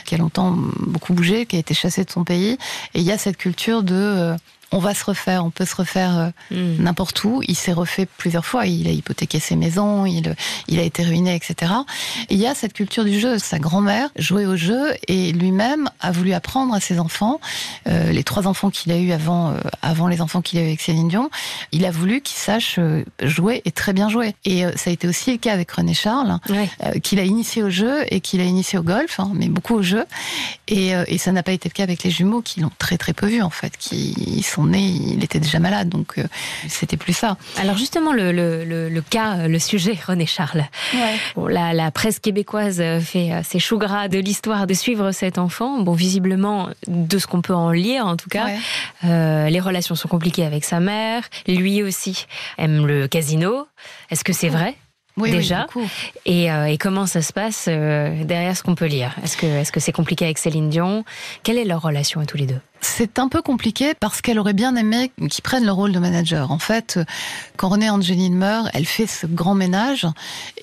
qui 0.06 0.16
a 0.16 0.18
longtemps 0.18 0.56
beaucoup 0.80 1.14
bougé, 1.14 1.46
qui 1.46 1.56
a 1.56 1.60
été 1.60 1.74
chassé 1.74 2.04
de 2.04 2.12
son 2.12 2.24
pays. 2.24 2.58
Et 2.94 3.00
il 3.00 3.04
y 3.04 3.12
a 3.12 3.18
cette 3.18 3.38
culture 3.38 3.84
de 3.84 3.96
euh, 3.96 4.36
on 4.74 4.80
va 4.80 4.94
se 4.94 5.06
refaire, 5.06 5.46
on 5.46 5.52
peut 5.52 5.66
se 5.66 5.76
refaire 5.76 6.18
euh, 6.18 6.30
Mm. 6.52 6.84
n'importe 6.84 7.24
où. 7.24 7.42
Il 7.48 7.56
s'est 7.56 7.74
refait 7.74 8.06
plusieurs 8.06 8.46
fois. 8.46 8.66
Il 8.66 8.88
a 8.88 8.92
hypothéqué 8.92 9.40
ses 9.40 9.56
maisons, 9.56 10.06
il, 10.06 10.36
il 10.68 10.80
a 10.80 10.84
été 10.84 11.04
ruiné, 11.04 11.36
etc. 11.36 11.72
Et 12.30 12.36
il 12.36 12.40
y 12.40 12.48
a 12.48 12.54
cette 12.56 12.74
culture 12.74 13.06
du 13.06 13.20
jeu. 13.20 13.38
Sa 13.40 13.60
grand-mère 13.60 14.10
jouait 14.18 14.46
au 14.46 14.56
jeu 14.56 14.94
et 15.08 15.32
lui-même 15.32 15.90
a 16.00 16.12
voulu 16.12 16.34
apprendre 16.34 16.74
à 16.74 16.80
ses 16.80 17.00
enfants, 17.00 17.40
euh, 17.88 18.12
les 18.12 18.24
trois 18.24 18.48
enfants 18.48 18.70
qu'il 18.70 18.92
a 18.92 18.98
eu 18.98 19.12
avant, 19.12 19.52
euh, 19.52 19.60
avant 19.82 20.08
les 20.08 20.22
enfants 20.22 20.42
qu'il 20.42 20.60
a 20.60 20.64
eu 20.64 20.66
avec 20.66 20.82
Céline 20.82 21.08
Dion, 21.08 21.30
il 21.72 21.86
a 21.86 21.92
voulu 21.92 22.22
qu'ils 22.22 22.38
sachent 22.38 22.80
jouer 23.22 23.62
et 23.66 23.72
très 23.72 23.94
bien 23.94 24.10
jouer. 24.10 24.36
Et 24.46 24.64
ça 24.76 24.90
a 24.90 24.94
été 24.94 25.08
aussi 25.08 25.32
le 25.32 25.38
cas 25.38 25.54
avec 25.54 25.72
René 25.72 25.94
Charles, 25.94 26.40
euh, 26.52 27.00
qu'il 27.00 27.20
a 27.20 27.24
initié 27.24 27.64
au 27.64 27.70
jeu 27.70 28.04
et 28.10 28.20
qu'il 28.22 28.42
a 28.42 28.46
initié 28.46 28.78
au 28.80 28.84
golf, 28.84 29.20
hein, 29.20 29.32
mais 29.34 29.48
beaucoup 29.48 29.76
au 29.76 29.82
jeu. 29.82 30.06
Et, 30.68 30.92
et 31.08 31.18
ça 31.18 31.32
n'a 31.32 31.44
pas 31.44 31.52
été 31.52 31.70
le 31.70 31.74
cas 31.74 31.84
avec 31.84 32.04
les 32.04 32.10
jumeaux 32.12 32.42
qui 32.42 32.60
l'ont 32.62 32.72
très 32.80 32.98
très 32.98 33.14
peu 33.14 33.28
vu 33.28 33.42
en 33.42 33.50
fait, 33.50 33.78
qui 33.78 34.14
ils 34.14 34.44
il 34.72 35.24
était 35.24 35.40
déjà 35.40 35.60
malade, 35.60 35.90
donc 35.90 36.18
euh, 36.18 36.24
c'était 36.68 36.98
plus 36.98 37.14
ça. 37.14 37.38
Alors 37.60 37.78
justement, 37.78 38.14
le, 38.14 38.32
le, 38.32 38.64
le, 38.66 38.90
le 38.90 39.02
cas, 39.02 39.38
euh, 39.38 39.48
le 39.48 39.60
sujet, 39.60 39.98
René 40.08 40.26
Charles. 40.26 40.64
Bon, 41.36 41.48
la, 41.48 41.74
la 41.74 41.92
presse 41.92 42.20
québécoise 42.20 42.80
euh, 42.80 43.00
fait 43.00 43.32
euh, 43.32 43.42
ses 43.44 43.60
choux 43.60 43.78
gras 43.78 44.08
de 44.08 44.20
l'histoire 44.20 44.68
de 44.68 44.74
suivre 44.74 45.12
cet 45.12 45.38
enfant. 45.38 45.80
Bon, 45.82 45.94
visiblement, 45.94 46.70
de 46.88 47.18
ce 47.18 47.28
qu'on 47.28 47.42
peut 47.42 47.56
en 47.56 47.72
lire, 47.72 48.06
en 48.06 48.16
tout 48.18 48.30
cas, 48.30 48.46
Ouais. 48.46 48.58
euh, 49.06 49.50
les 49.50 49.60
relations 49.60 49.96
sont 49.96 50.08
compliquées 50.08 50.46
avec 50.46 50.64
sa 50.64 50.80
mère. 50.80 51.24
Lui 51.48 51.82
aussi 51.84 52.26
aime 52.58 52.86
le 52.86 53.08
casino. 53.08 53.68
Est-ce 54.12 54.24
que 54.24 54.34
c'est 54.34 54.50
vrai? 54.50 54.76
Oui, 55.16 55.30
Déjà. 55.30 55.68
oui, 55.76 55.86
et, 56.26 56.52
euh, 56.52 56.66
et 56.66 56.80
comment 56.80 57.06
ça 57.06 57.22
se 57.22 57.32
passe 57.32 57.66
euh, 57.68 58.24
derrière 58.24 58.58
ce 58.58 58.64
qu'on 58.64 58.74
peut 58.74 58.88
lire? 58.88 59.12
Est-ce 59.24 59.38
que 59.38 59.46
est-ce 59.46 59.72
que 59.72 59.80
c'est 59.80 59.92
compliqué 59.92 60.26
avec 60.26 60.40
Céline 60.40 60.72
Dion? 60.72 61.06
Quelle 61.44 61.60
est 61.60 61.66
leur 61.66 61.84
relation 61.84 62.20
à 62.20 62.26
tous 62.26 62.38
les 62.38 62.48
deux? 62.48 62.60
C'est 62.86 63.18
un 63.18 63.30
peu 63.30 63.42
compliqué 63.42 63.94
parce 63.98 64.22
qu'elle 64.22 64.38
aurait 64.38 64.54
bien 64.54 64.76
aimé 64.76 65.12
qu'ils 65.30 65.42
prennent 65.42 65.66
le 65.66 65.72
rôle 65.72 65.94
de 65.94 66.00
manager. 66.00 66.52
En 66.52 66.60
fait, 66.60 67.00
quand 67.56 67.70
René 67.70 67.90
Angeline 67.90 68.36
meurt, 68.36 68.70
elle 68.74 68.86
fait 68.86 69.08
ce 69.08 69.26
grand 69.26 69.56
ménage 69.56 70.06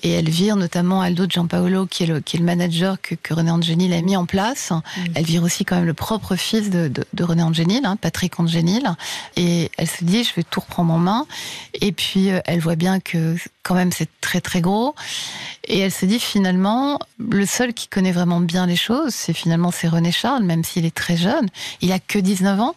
et 0.03 0.11
elle 0.11 0.29
vire 0.29 0.55
notamment 0.55 1.01
Aldo 1.01 1.25
Giampaolo, 1.27 1.87
qui 1.87 2.03
est 2.03 2.05
le, 2.05 2.19
qui 2.21 2.37
est 2.37 2.39
le 2.39 2.45
manager 2.45 3.01
que, 3.01 3.15
que 3.15 3.33
René 3.33 3.49
Angeline 3.49 3.91
a 3.91 4.01
mis 4.01 4.15
en 4.15 4.27
place. 4.27 4.71
Elle 5.15 5.25
vire 5.25 5.41
aussi 5.41 5.65
quand 5.65 5.77
même 5.77 5.85
le 5.85 5.95
propre 5.95 6.35
fils 6.35 6.69
de, 6.69 6.87
de, 6.87 7.03
de 7.11 7.23
René 7.23 7.41
Angeline, 7.41 7.85
hein, 7.85 7.95
Patrick 7.95 8.39
Angeline. 8.39 8.95
Et 9.35 9.71
elle 9.77 9.87
se 9.87 10.03
dit, 10.03 10.23
je 10.23 10.35
vais 10.35 10.43
tout 10.43 10.59
reprendre 10.59 10.93
en 10.93 10.99
main. 10.99 11.25
Et 11.73 11.91
puis, 11.91 12.29
euh, 12.29 12.39
elle 12.45 12.59
voit 12.59 12.75
bien 12.75 12.99
que 12.99 13.35
quand 13.63 13.75
même 13.75 13.91
c'est 13.91 14.09
très 14.21 14.41
très 14.41 14.61
gros. 14.61 14.95
Et 15.65 15.79
elle 15.79 15.91
se 15.91 16.05
dit 16.05 16.19
finalement, 16.19 16.99
le 17.19 17.45
seul 17.45 17.73
qui 17.73 17.87
connaît 17.87 18.11
vraiment 18.11 18.39
bien 18.39 18.65
les 18.65 18.75
choses, 18.75 19.13
c'est 19.13 19.33
finalement 19.33 19.71
c'est 19.71 19.87
René 19.87 20.11
Charles, 20.11 20.43
même 20.43 20.63
s'il 20.63 20.85
est 20.85 20.95
très 20.95 21.15
jeune. 21.15 21.47
Il 21.81 21.91
a 21.91 21.99
que 22.11 22.19
19 22.19 22.59
ans. 22.59 22.75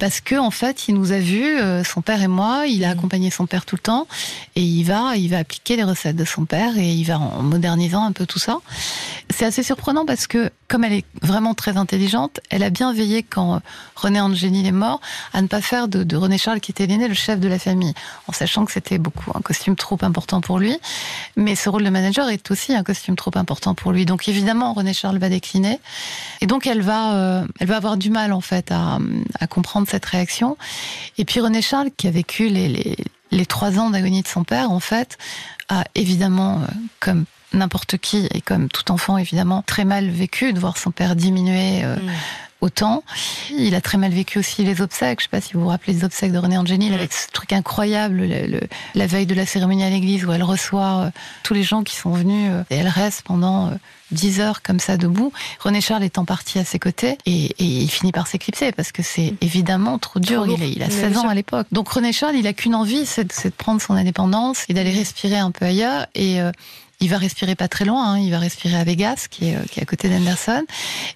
Parce 0.00 0.20
que 0.20 0.34
en 0.34 0.50
fait, 0.50 0.88
il 0.88 0.94
nous 0.94 1.12
a 1.12 1.18
vus, 1.18 1.58
euh, 1.60 1.84
son 1.84 2.00
père 2.00 2.22
et 2.22 2.28
moi, 2.28 2.66
il 2.66 2.84
a 2.84 2.90
accompagné 2.90 3.30
son 3.30 3.46
père 3.46 3.66
tout 3.66 3.76
le 3.76 3.82
temps, 3.82 4.08
et 4.56 4.62
il 4.62 4.82
va, 4.82 5.14
il 5.16 5.28
va 5.28 5.38
appliquer 5.38 5.76
les 5.76 5.84
recettes 5.84 6.16
de 6.16 6.24
son 6.24 6.46
père, 6.46 6.76
et 6.78 6.90
il 6.90 7.04
va 7.04 7.18
en 7.18 7.42
modernisant 7.42 8.02
un 8.04 8.12
peu 8.12 8.24
tout 8.24 8.38
ça. 8.38 8.58
C'est 9.28 9.44
assez 9.44 9.62
surprenant 9.62 10.06
parce 10.06 10.26
que, 10.26 10.50
comme 10.68 10.84
elle 10.84 10.94
est 10.94 11.04
vraiment 11.22 11.54
très 11.54 11.76
intelligente, 11.76 12.40
elle 12.48 12.62
a 12.62 12.70
bien 12.70 12.92
veillé 12.92 13.22
quand 13.22 13.60
René 13.94 14.20
Angelil 14.20 14.66
est 14.66 14.72
mort 14.72 15.00
à 15.34 15.42
ne 15.42 15.46
pas 15.46 15.60
faire 15.60 15.86
de, 15.86 16.02
de 16.02 16.16
René 16.16 16.38
Charles, 16.38 16.60
qui 16.60 16.72
était 16.72 16.86
l'aîné, 16.86 17.06
le 17.06 17.14
chef 17.14 17.38
de 17.38 17.48
la 17.48 17.58
famille, 17.58 17.92
en 18.26 18.32
sachant 18.32 18.64
que 18.64 18.72
c'était 18.72 18.98
beaucoup 18.98 19.30
un 19.34 19.42
costume 19.42 19.76
trop 19.76 19.98
important 20.00 20.40
pour 20.40 20.58
lui. 20.58 20.78
Mais 21.36 21.54
ce 21.56 21.68
rôle 21.68 21.84
de 21.84 21.90
manager 21.90 22.28
est 22.30 22.50
aussi 22.50 22.74
un 22.74 22.82
costume 22.82 23.16
trop 23.16 23.32
important 23.34 23.74
pour 23.74 23.92
lui. 23.92 24.06
Donc 24.06 24.28
évidemment, 24.28 24.72
René 24.72 24.94
Charles 24.94 25.18
va 25.18 25.28
décliner, 25.28 25.78
et 26.40 26.46
donc 26.46 26.66
elle 26.66 26.80
va, 26.80 27.14
euh, 27.14 27.44
elle 27.58 27.68
va 27.68 27.76
avoir 27.76 27.98
du 27.98 28.08
mal 28.08 28.32
en 28.32 28.40
fait 28.40 28.72
à, 28.72 28.98
à 29.38 29.46
comprendre 29.46 29.88
cette 29.90 30.06
réaction. 30.06 30.56
Et 31.18 31.24
puis 31.24 31.40
René 31.40 31.62
Charles, 31.62 31.90
qui 31.96 32.08
a 32.08 32.10
vécu 32.10 32.48
les, 32.48 33.46
trois 33.46 33.78
ans 33.78 33.90
d'agonie 33.90 34.22
de 34.22 34.28
son 34.28 34.44
père, 34.44 34.70
en 34.70 34.80
fait, 34.80 35.18
a 35.68 35.84
évidemment, 35.94 36.60
euh, 36.62 36.66
comme 37.00 37.24
n'importe 37.52 37.98
qui 37.98 38.28
et 38.32 38.40
comme 38.40 38.68
tout 38.68 38.92
enfant 38.92 39.18
évidemment, 39.18 39.62
très 39.66 39.84
mal 39.84 40.08
vécu 40.08 40.52
de 40.52 40.60
voir 40.60 40.78
son 40.78 40.90
père 40.90 41.16
diminuer 41.16 41.84
euh, 41.84 41.96
autant. 42.60 43.02
Il 43.50 43.74
a 43.74 43.80
très 43.80 43.98
mal 43.98 44.12
vécu 44.12 44.38
aussi 44.38 44.64
les 44.64 44.80
obsèques. 44.80 45.20
Je 45.20 45.24
sais 45.24 45.28
pas 45.30 45.40
si 45.40 45.54
vous 45.54 45.60
vous 45.60 45.68
rappelez 45.68 45.92
les 45.94 46.04
obsèques 46.04 46.32
de 46.32 46.38
René 46.38 46.58
Angelil 46.58 46.92
avec 46.94 47.12
ce 47.12 47.28
truc 47.28 47.52
incroyable, 47.52 48.18
le- 48.22 48.46
le- 48.46 48.60
la 48.94 49.06
veille 49.06 49.26
de 49.26 49.34
la 49.34 49.46
cérémonie 49.46 49.84
à 49.84 49.90
l'église 49.90 50.24
où 50.24 50.32
elle 50.32 50.42
reçoit 50.42 51.04
euh, 51.06 51.10
tous 51.42 51.54
les 51.54 51.62
gens 51.62 51.82
qui 51.82 51.96
sont 51.96 52.10
venus 52.10 52.50
euh, 52.50 52.62
et 52.70 52.76
elle 52.76 52.88
reste 52.88 53.22
pendant 53.22 53.68
euh, 53.68 53.70
10 54.12 54.40
heures 54.40 54.62
comme 54.62 54.80
ça 54.80 54.96
debout. 54.96 55.32
René 55.60 55.80
Charles 55.80 56.02
étant 56.04 56.24
parti 56.24 56.58
à 56.58 56.64
ses 56.64 56.78
côtés 56.78 57.16
et, 57.26 57.44
et 57.46 57.54
il 57.64 57.88
finit 57.88 58.12
par 58.12 58.26
s'éclipser 58.26 58.72
parce 58.72 58.90
que 58.92 59.02
c'est 59.02 59.34
évidemment 59.40 59.98
trop 59.98 60.18
dur. 60.20 60.44
Trop 60.44 60.56
il, 60.56 60.62
a, 60.62 60.66
il 60.66 60.82
a 60.82 60.86
Bien 60.88 60.96
16 60.96 61.18
ans 61.18 61.28
à 61.28 61.34
l'époque. 61.34 61.66
Donc 61.72 61.88
René 61.88 62.12
Charles, 62.12 62.36
il 62.36 62.46
a 62.46 62.52
qu'une 62.52 62.74
envie, 62.74 63.06
c'est 63.06 63.24
de, 63.24 63.48
de 63.48 63.54
prendre 63.54 63.80
son 63.80 63.94
indépendance 63.94 64.64
et 64.68 64.74
d'aller 64.74 64.92
respirer 64.92 65.38
un 65.38 65.50
peu 65.52 65.64
ailleurs. 65.64 66.06
Et 66.16 66.40
euh, 66.40 66.50
il 67.00 67.08
va 67.08 67.18
respirer 67.18 67.54
pas 67.54 67.68
très 67.68 67.84
loin, 67.84 68.12
hein, 68.12 68.18
il 68.18 68.30
va 68.30 68.38
respirer 68.38 68.76
à 68.76 68.84
Vegas, 68.84 69.26
qui 69.30 69.48
est, 69.48 69.56
euh, 69.56 69.60
qui 69.70 69.80
est 69.80 69.82
à 69.82 69.86
côté 69.86 70.08
d'Anderson. 70.08 70.62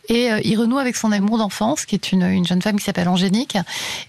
Et 0.08 0.30
euh, 0.32 0.40
il 0.44 0.56
renoue 0.58 0.78
avec 0.78 0.96
son 0.96 1.12
amour 1.12 1.38
d'enfance, 1.38 1.84
qui 1.84 1.94
est 1.94 2.12
une, 2.12 2.22
une 2.22 2.46
jeune 2.46 2.62
femme 2.62 2.78
qui 2.78 2.84
s'appelle 2.84 3.08
Angélique, 3.08 3.56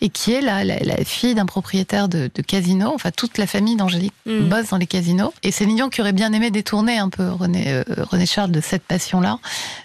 et 0.01 0.09
qui 0.09 0.33
est 0.33 0.41
la, 0.41 0.63
la, 0.63 0.79
la 0.79 0.97
fille 1.03 1.35
d'un 1.35 1.45
propriétaire 1.45 2.07
de, 2.07 2.29
de 2.33 2.41
casino. 2.41 2.91
Enfin, 2.93 3.11
toute 3.11 3.37
la 3.37 3.47
famille 3.47 3.75
d'Angélique 3.75 4.13
Mm. 4.25 4.49
bosse 4.49 4.69
dans 4.69 4.77
les 4.77 4.87
casinos. 4.87 5.33
Et 5.43 5.51
Céline 5.51 5.75
Dion, 5.75 5.89
qui 5.89 6.01
aurait 6.01 6.11
bien 6.13 6.33
aimé 6.33 6.49
détourner 6.49 6.97
un 6.97 7.09
peu 7.09 7.29
René, 7.29 7.65
euh, 7.67 7.83
René 8.09 8.25
Charles 8.25 8.49
de 8.49 8.59
cette 8.59 8.81
passion-là, 8.83 9.37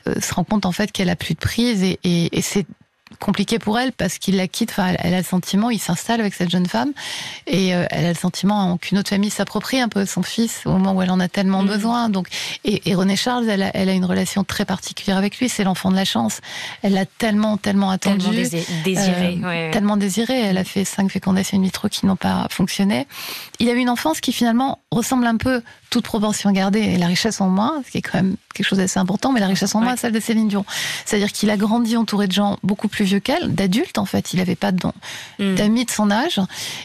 euh, 0.08 0.14
se 0.18 0.32
rend 0.32 0.44
compte 0.44 0.64
en 0.64 0.72
fait 0.72 0.92
qu'elle 0.92 1.10
a 1.10 1.16
plus 1.16 1.34
de 1.34 1.38
prise 1.40 1.82
et, 1.82 1.98
et, 2.04 2.38
et 2.38 2.40
c'est 2.40 2.64
compliqué 3.18 3.58
pour 3.58 3.78
elle 3.78 3.92
parce 3.92 4.18
qu'il 4.18 4.36
la 4.36 4.46
quitte. 4.48 4.70
Enfin, 4.70 4.94
elle, 4.98 5.14
a 5.14 5.18
le 5.18 5.24
sentiment, 5.24 5.70
il 5.70 5.78
s'installe 5.80 6.20
avec 6.20 6.34
cette 6.34 6.50
jeune 6.50 6.66
femme 6.66 6.92
et 7.46 7.74
euh, 7.74 7.84
elle 7.90 8.04
a 8.06 8.08
le 8.10 8.14
sentiment 8.14 8.76
qu'une 8.78 8.98
autre 8.98 9.10
famille 9.10 9.30
s'approprie 9.30 9.80
un 9.80 9.88
peu 9.88 10.06
son 10.06 10.22
fils 10.22 10.62
au 10.64 10.70
moment 10.72 10.92
où 10.92 11.02
elle 11.02 11.10
en 11.10 11.20
a 11.20 11.28
tellement 11.28 11.62
Mhm. 11.62 11.68
besoin. 11.68 12.08
Donc, 12.08 12.28
et, 12.64 12.88
et 12.90 12.94
René 12.94 13.16
Charles, 13.16 13.48
elle 13.48 13.62
a, 13.62 13.70
elle 13.74 13.88
a 13.88 13.92
une 13.92 14.04
relation 14.04 14.44
très 14.44 14.64
particulière 14.64 15.16
avec 15.16 15.38
lui. 15.38 15.48
C'est 15.48 15.64
l'enfant 15.64 15.90
de 15.90 15.96
la 15.96 16.04
chance. 16.04 16.40
Elle 16.82 16.92
l'a 16.94 17.06
tellement, 17.06 17.56
tellement 17.56 17.90
attendu. 17.90 18.18
Tellement 18.24 18.32
désiré. 18.84 19.38
Euh, 19.38 19.40
ouais, 19.40 19.44
ouais. 19.46 19.70
tellement 19.72 19.96
désiré. 19.96 20.38
Elle 20.40 20.58
a 20.58 20.64
fait 20.64 20.84
cinq 20.84 21.10
fécondations 21.10 21.58
in 21.58 21.62
vitro 21.62 21.88
qui 21.88 22.06
n'ont 22.06 22.16
pas 22.16 22.46
fonctionné. 22.50 23.06
Il 23.58 23.68
a 23.68 23.72
eu 23.72 23.78
une 23.78 23.90
enfance 23.90 24.20
qui 24.20 24.32
finalement 24.32 24.78
ressemble 24.90 25.26
un 25.26 25.36
peu, 25.36 25.62
toute 25.90 26.04
proportion 26.04 26.50
gardée, 26.52 26.80
et 26.80 26.98
la 26.98 27.06
richesse 27.06 27.40
en 27.40 27.48
moins, 27.48 27.82
ce 27.84 27.90
qui 27.90 27.98
est 27.98 28.02
quand 28.02 28.18
même 28.18 28.36
quelque 28.54 28.66
chose 28.66 28.78
d'assez 28.78 28.98
important, 28.98 29.32
mais 29.32 29.40
la 29.40 29.46
richesse 29.46 29.74
en 29.74 29.80
moins, 29.80 29.92
Ouais. 29.92 29.96
celle 29.96 30.12
de 30.12 30.20
Céline 30.20 30.48
Dion. 30.48 30.64
C'est-à-dire 31.04 31.32
qu'il 31.32 31.50
a 31.50 31.56
grandi 31.56 31.96
entouré 31.96 32.26
de 32.28 32.32
gens 32.32 32.58
beaucoup 32.62 32.88
plus 32.88 32.99
vieux 33.04 33.20
qu'elle, 33.20 33.54
d'adultes 33.54 33.98
en 33.98 34.04
fait. 34.04 34.32
Il 34.32 34.38
n'avait 34.38 34.56
pas 34.56 34.72
d'amis 35.38 35.84
de 35.84 35.90
son 35.90 36.10
âge, 36.10 36.40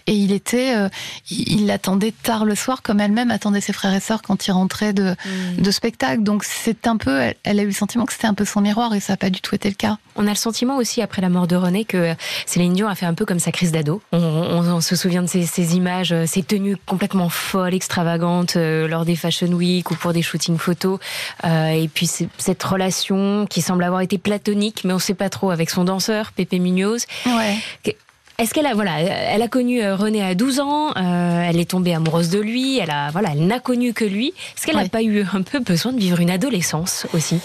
et 0.07 0.13
il 0.13 0.31
était, 0.31 0.75
euh, 0.75 0.89
il 1.29 1.65
l'attendait 1.67 2.13
tard 2.23 2.45
le 2.45 2.55
soir, 2.55 2.81
comme 2.81 2.99
elle-même 2.99 3.31
attendait 3.31 3.61
ses 3.61 3.73
frères 3.73 3.93
et 3.93 3.99
sœurs 3.99 4.21
quand 4.21 4.47
ils 4.47 4.51
rentraient 4.51 4.93
de, 4.93 5.15
Mm. 5.25 5.61
de 5.61 5.71
spectacle. 5.71 6.23
Donc 6.23 6.43
c'est 6.43 6.87
un 6.87 6.97
peu, 6.97 7.19
elle, 7.19 7.35
elle 7.43 7.59
a 7.59 7.63
eu 7.63 7.67
le 7.67 7.71
sentiment 7.73 8.05
que 8.05 8.13
c'était 8.13 8.27
un 8.27 8.33
peu 8.33 8.45
son 8.45 8.61
miroir, 8.61 8.93
et 8.93 8.99
ça 8.99 9.13
n'a 9.13 9.17
pas 9.17 9.29
du 9.29 9.41
tout 9.41 9.55
été 9.55 9.69
le 9.69 9.75
cas. 9.75 9.97
On 10.15 10.25
a 10.27 10.29
le 10.29 10.35
sentiment 10.35 10.77
aussi, 10.77 11.01
après 11.01 11.21
la 11.21 11.29
mort 11.29 11.47
de 11.47 11.55
René, 11.55 11.83
que 11.85 12.13
Céline 12.45 12.73
Dion 12.73 12.87
a 12.87 12.95
fait 12.95 13.05
un 13.05 13.13
peu 13.13 13.25
comme 13.25 13.39
sa 13.39 13.51
crise 13.51 13.71
d'ado. 13.71 14.01
On, 14.11 14.17
on- 14.19 14.75
on 14.75 14.81
se 14.81 14.95
souvient 14.95 15.21
de 15.21 15.27
ces, 15.27 15.45
ces 15.45 15.75
images, 15.75 16.11
euh, 16.11 16.25
ces 16.25 16.41
tenues 16.43 16.77
complètement 16.85 17.29
folles, 17.29 17.73
extravagantes 17.73 18.55
euh, 18.55 18.87
lors 18.87 19.05
des 19.05 19.15
Fashion 19.15 19.47
Week 19.47 19.89
ou 19.91 19.95
pour 19.95 20.13
des 20.13 20.21
shootings 20.21 20.57
photos. 20.57 20.99
Euh, 21.43 21.67
et 21.69 21.87
puis 21.87 22.07
cette 22.37 22.63
relation 22.63 23.45
qui 23.49 23.61
semble 23.61 23.83
avoir 23.83 24.01
été 24.01 24.17
platonique, 24.17 24.81
mais 24.85 24.93
on 24.93 24.97
ne 24.97 25.01
sait 25.01 25.13
pas 25.13 25.29
trop, 25.29 25.51
avec 25.51 25.69
son 25.69 25.83
danseur, 26.05 26.31
Pépé 26.31 26.59
Munoz. 26.59 27.05
Ouais. 27.25 27.57
Est-ce 28.37 28.53
qu'elle 28.53 28.65
a 28.65 28.73
voilà, 28.73 28.99
elle 28.99 29.41
a 29.41 29.47
connu 29.47 29.81
euh, 29.81 29.95
René 29.95 30.21
à 30.21 30.35
12 30.35 30.59
ans, 30.59 30.89
euh, 30.97 31.41
elle 31.49 31.57
est 31.57 31.69
tombée 31.69 31.93
amoureuse 31.93 32.29
de 32.29 32.39
lui, 32.39 32.77
elle 32.79 32.91
a 32.91 33.09
voilà, 33.11 33.29
elle 33.31 33.47
n'a 33.47 33.59
connu 33.61 33.93
que 33.93 34.03
lui. 34.03 34.33
Est-ce 34.57 34.65
qu'elle 34.65 34.75
n'a 34.75 34.81
Ouais. 34.83 34.89
pas 34.89 35.01
eu 35.03 35.25
un 35.33 35.41
peu 35.41 35.59
besoin 35.59 35.93
de 35.93 35.99
vivre 35.99 36.19
une 36.19 36.29
adolescence 36.29 37.07
aussi? 37.13 37.39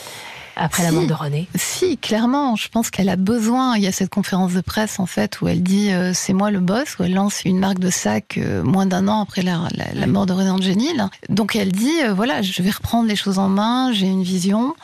Après 0.57 0.83
la 0.83 0.93
mort 0.93 1.07
de 1.07 1.15
René 1.15 1.49
Si, 1.55 1.99
clairement. 1.99 2.57
Je 2.57 2.69
pense 2.69 2.91
qu'elle 2.91 3.09
a 3.09 3.17
besoin. 3.17 3.77
Il 3.77 3.83
y 3.83 3.87
a 3.87 3.93
cette 3.93 4.11
conférence 4.11 4.53
de 4.53 4.61
presse, 4.61 4.99
en 4.99 5.07
fait, 5.07 5.41
où 5.41 5.49
elle 5.49 5.63
dit 5.63 5.93
euh, 5.93 6.13
c'est 6.15 6.33
moi 6.33 6.51
le 6.51 6.61
boss, 6.61 6.99
où 6.99 7.05
elle 7.05 7.15
lance 7.15 7.43
une 7.45 7.59
marque 7.59 7.79
de 7.79 7.91
sac 7.91 8.39
euh, 8.39 8.63
moins 8.63 8.87
d'un 8.87 9.09
an 9.09 9.23
après 9.23 9.43
la, 9.43 9.69
la, 9.95 10.07
mort 10.07 10.27
de 10.27 10.33
René 10.33 10.51
Angénil. 10.51 11.09
Donc 11.29 11.57
elle 11.57 11.73
dit 11.73 12.03
euh, 12.05 12.13
voilà, 12.13 12.43
je 12.43 12.63
vais 12.63 12.71
reprendre 12.71 13.09
les 13.09 13.17
choses 13.17 13.39
en 13.39 13.49
main, 13.49 13.93
j'ai 13.93 14.07
une 14.07 14.23
vision. 14.23 14.75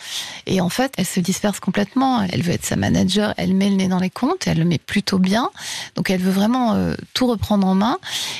Et 0.46 0.61
en 0.61 0.68
fait, 0.68 0.92
elle 0.96 1.06
se 1.06 1.20
disperse 1.20 1.61
complètement. 1.61 2.23
Elle 2.23 2.42
veut 2.42 2.52
être 2.52 2.64
sa 2.64 2.76
manager, 2.76 3.35
elle 3.37 3.54
met 3.54 3.68
le 3.68 3.76
nez 3.76 3.88
dans 3.88 3.99
les 3.99 4.11
comptes, 4.11 4.46
elle 4.46 4.58
le 4.58 4.64
met 4.64 4.78
plutôt 4.78 5.18
bien. 5.18 5.50
Donc 5.96 6.11
elle 6.11 6.20
veut 6.20 6.30
vraiment 6.30 6.76
tout 7.14 7.26
reprendre 7.26 7.66
en 7.66 7.75
main. 7.75 7.99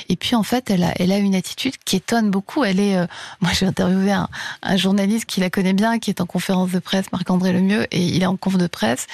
Et 0.09 0.15
puis 0.15 0.35
en 0.35 0.43
fait, 0.43 0.69
elle 0.69 0.83
a, 0.83 0.93
elle 0.99 1.11
a 1.11 1.17
une 1.17 1.35
attitude 1.35 1.73
qui 1.83 1.97
étonne 1.97 2.31
beaucoup. 2.31 2.63
Elle 2.63 2.79
est, 2.79 2.95
moi 3.41 3.51
j'ai 3.53 3.65
interviewé 3.65 4.11
un, 4.11 4.29
un 4.63 4.77
journaliste 4.77 5.25
qui 5.25 5.39
la 5.41 5.49
connaît 5.49 5.73
bien, 5.73 5.99
qui 5.99 6.09
est 6.09 6.21
en 6.21 6.25
conférence 6.25 6.71
de 6.71 6.79
presse, 6.79 7.11
Marc-André 7.17 7.51
Lemieux, 7.51 7.87
et 7.91 8.01
il 8.01 8.21
est 8.21 8.27
en 8.27 8.37
conf 8.37 8.57
de 8.57 8.67
presse. 8.67 9.07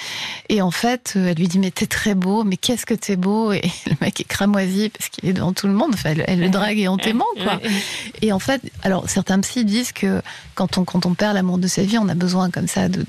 Et 0.50 0.60
en 0.60 0.70
fait, 0.70 1.14
euh, 1.16 1.28
elle 1.28 1.36
lui 1.36 1.48
dit 1.48 1.58
Mais 1.58 1.70
t'es 1.70 1.86
très 1.86 2.14
beau, 2.14 2.44
mais 2.44 2.58
qu'est-ce 2.58 2.84
que 2.84 2.92
t'es 2.92 3.16
beau? 3.16 3.52
Et 3.52 3.62
le 3.86 3.96
mec 4.00 4.20
est 4.20 4.24
cramoisi 4.24 4.90
parce 4.90 5.08
qu'il 5.08 5.28
est 5.28 5.32
devant 5.32 5.54
tout 5.54 5.66
le 5.66 5.72
monde. 5.72 5.92
Enfin, 5.94 6.14
elle, 6.26 6.40
le 6.40 6.50
drague 6.50 6.78
et 6.78 6.88
en 6.88 6.98
t'aimant, 6.98 7.24
quoi. 7.42 7.60
Et 8.20 8.32
en 8.32 8.38
fait, 8.38 8.60
alors 8.82 9.08
certains 9.08 9.40
psys 9.40 9.64
disent 9.64 9.92
que 9.92 10.20
quand 10.54 10.76
on, 10.76 10.84
quand 10.84 11.06
on 11.06 11.14
perd 11.14 11.34
l'amour 11.34 11.56
de 11.58 11.66
sa 11.66 11.82
vie, 11.82 11.98
on 11.98 12.08
a 12.08 12.14
besoin 12.14 12.50
comme 12.50 12.68
ça 12.68 12.88
de 12.88 13.04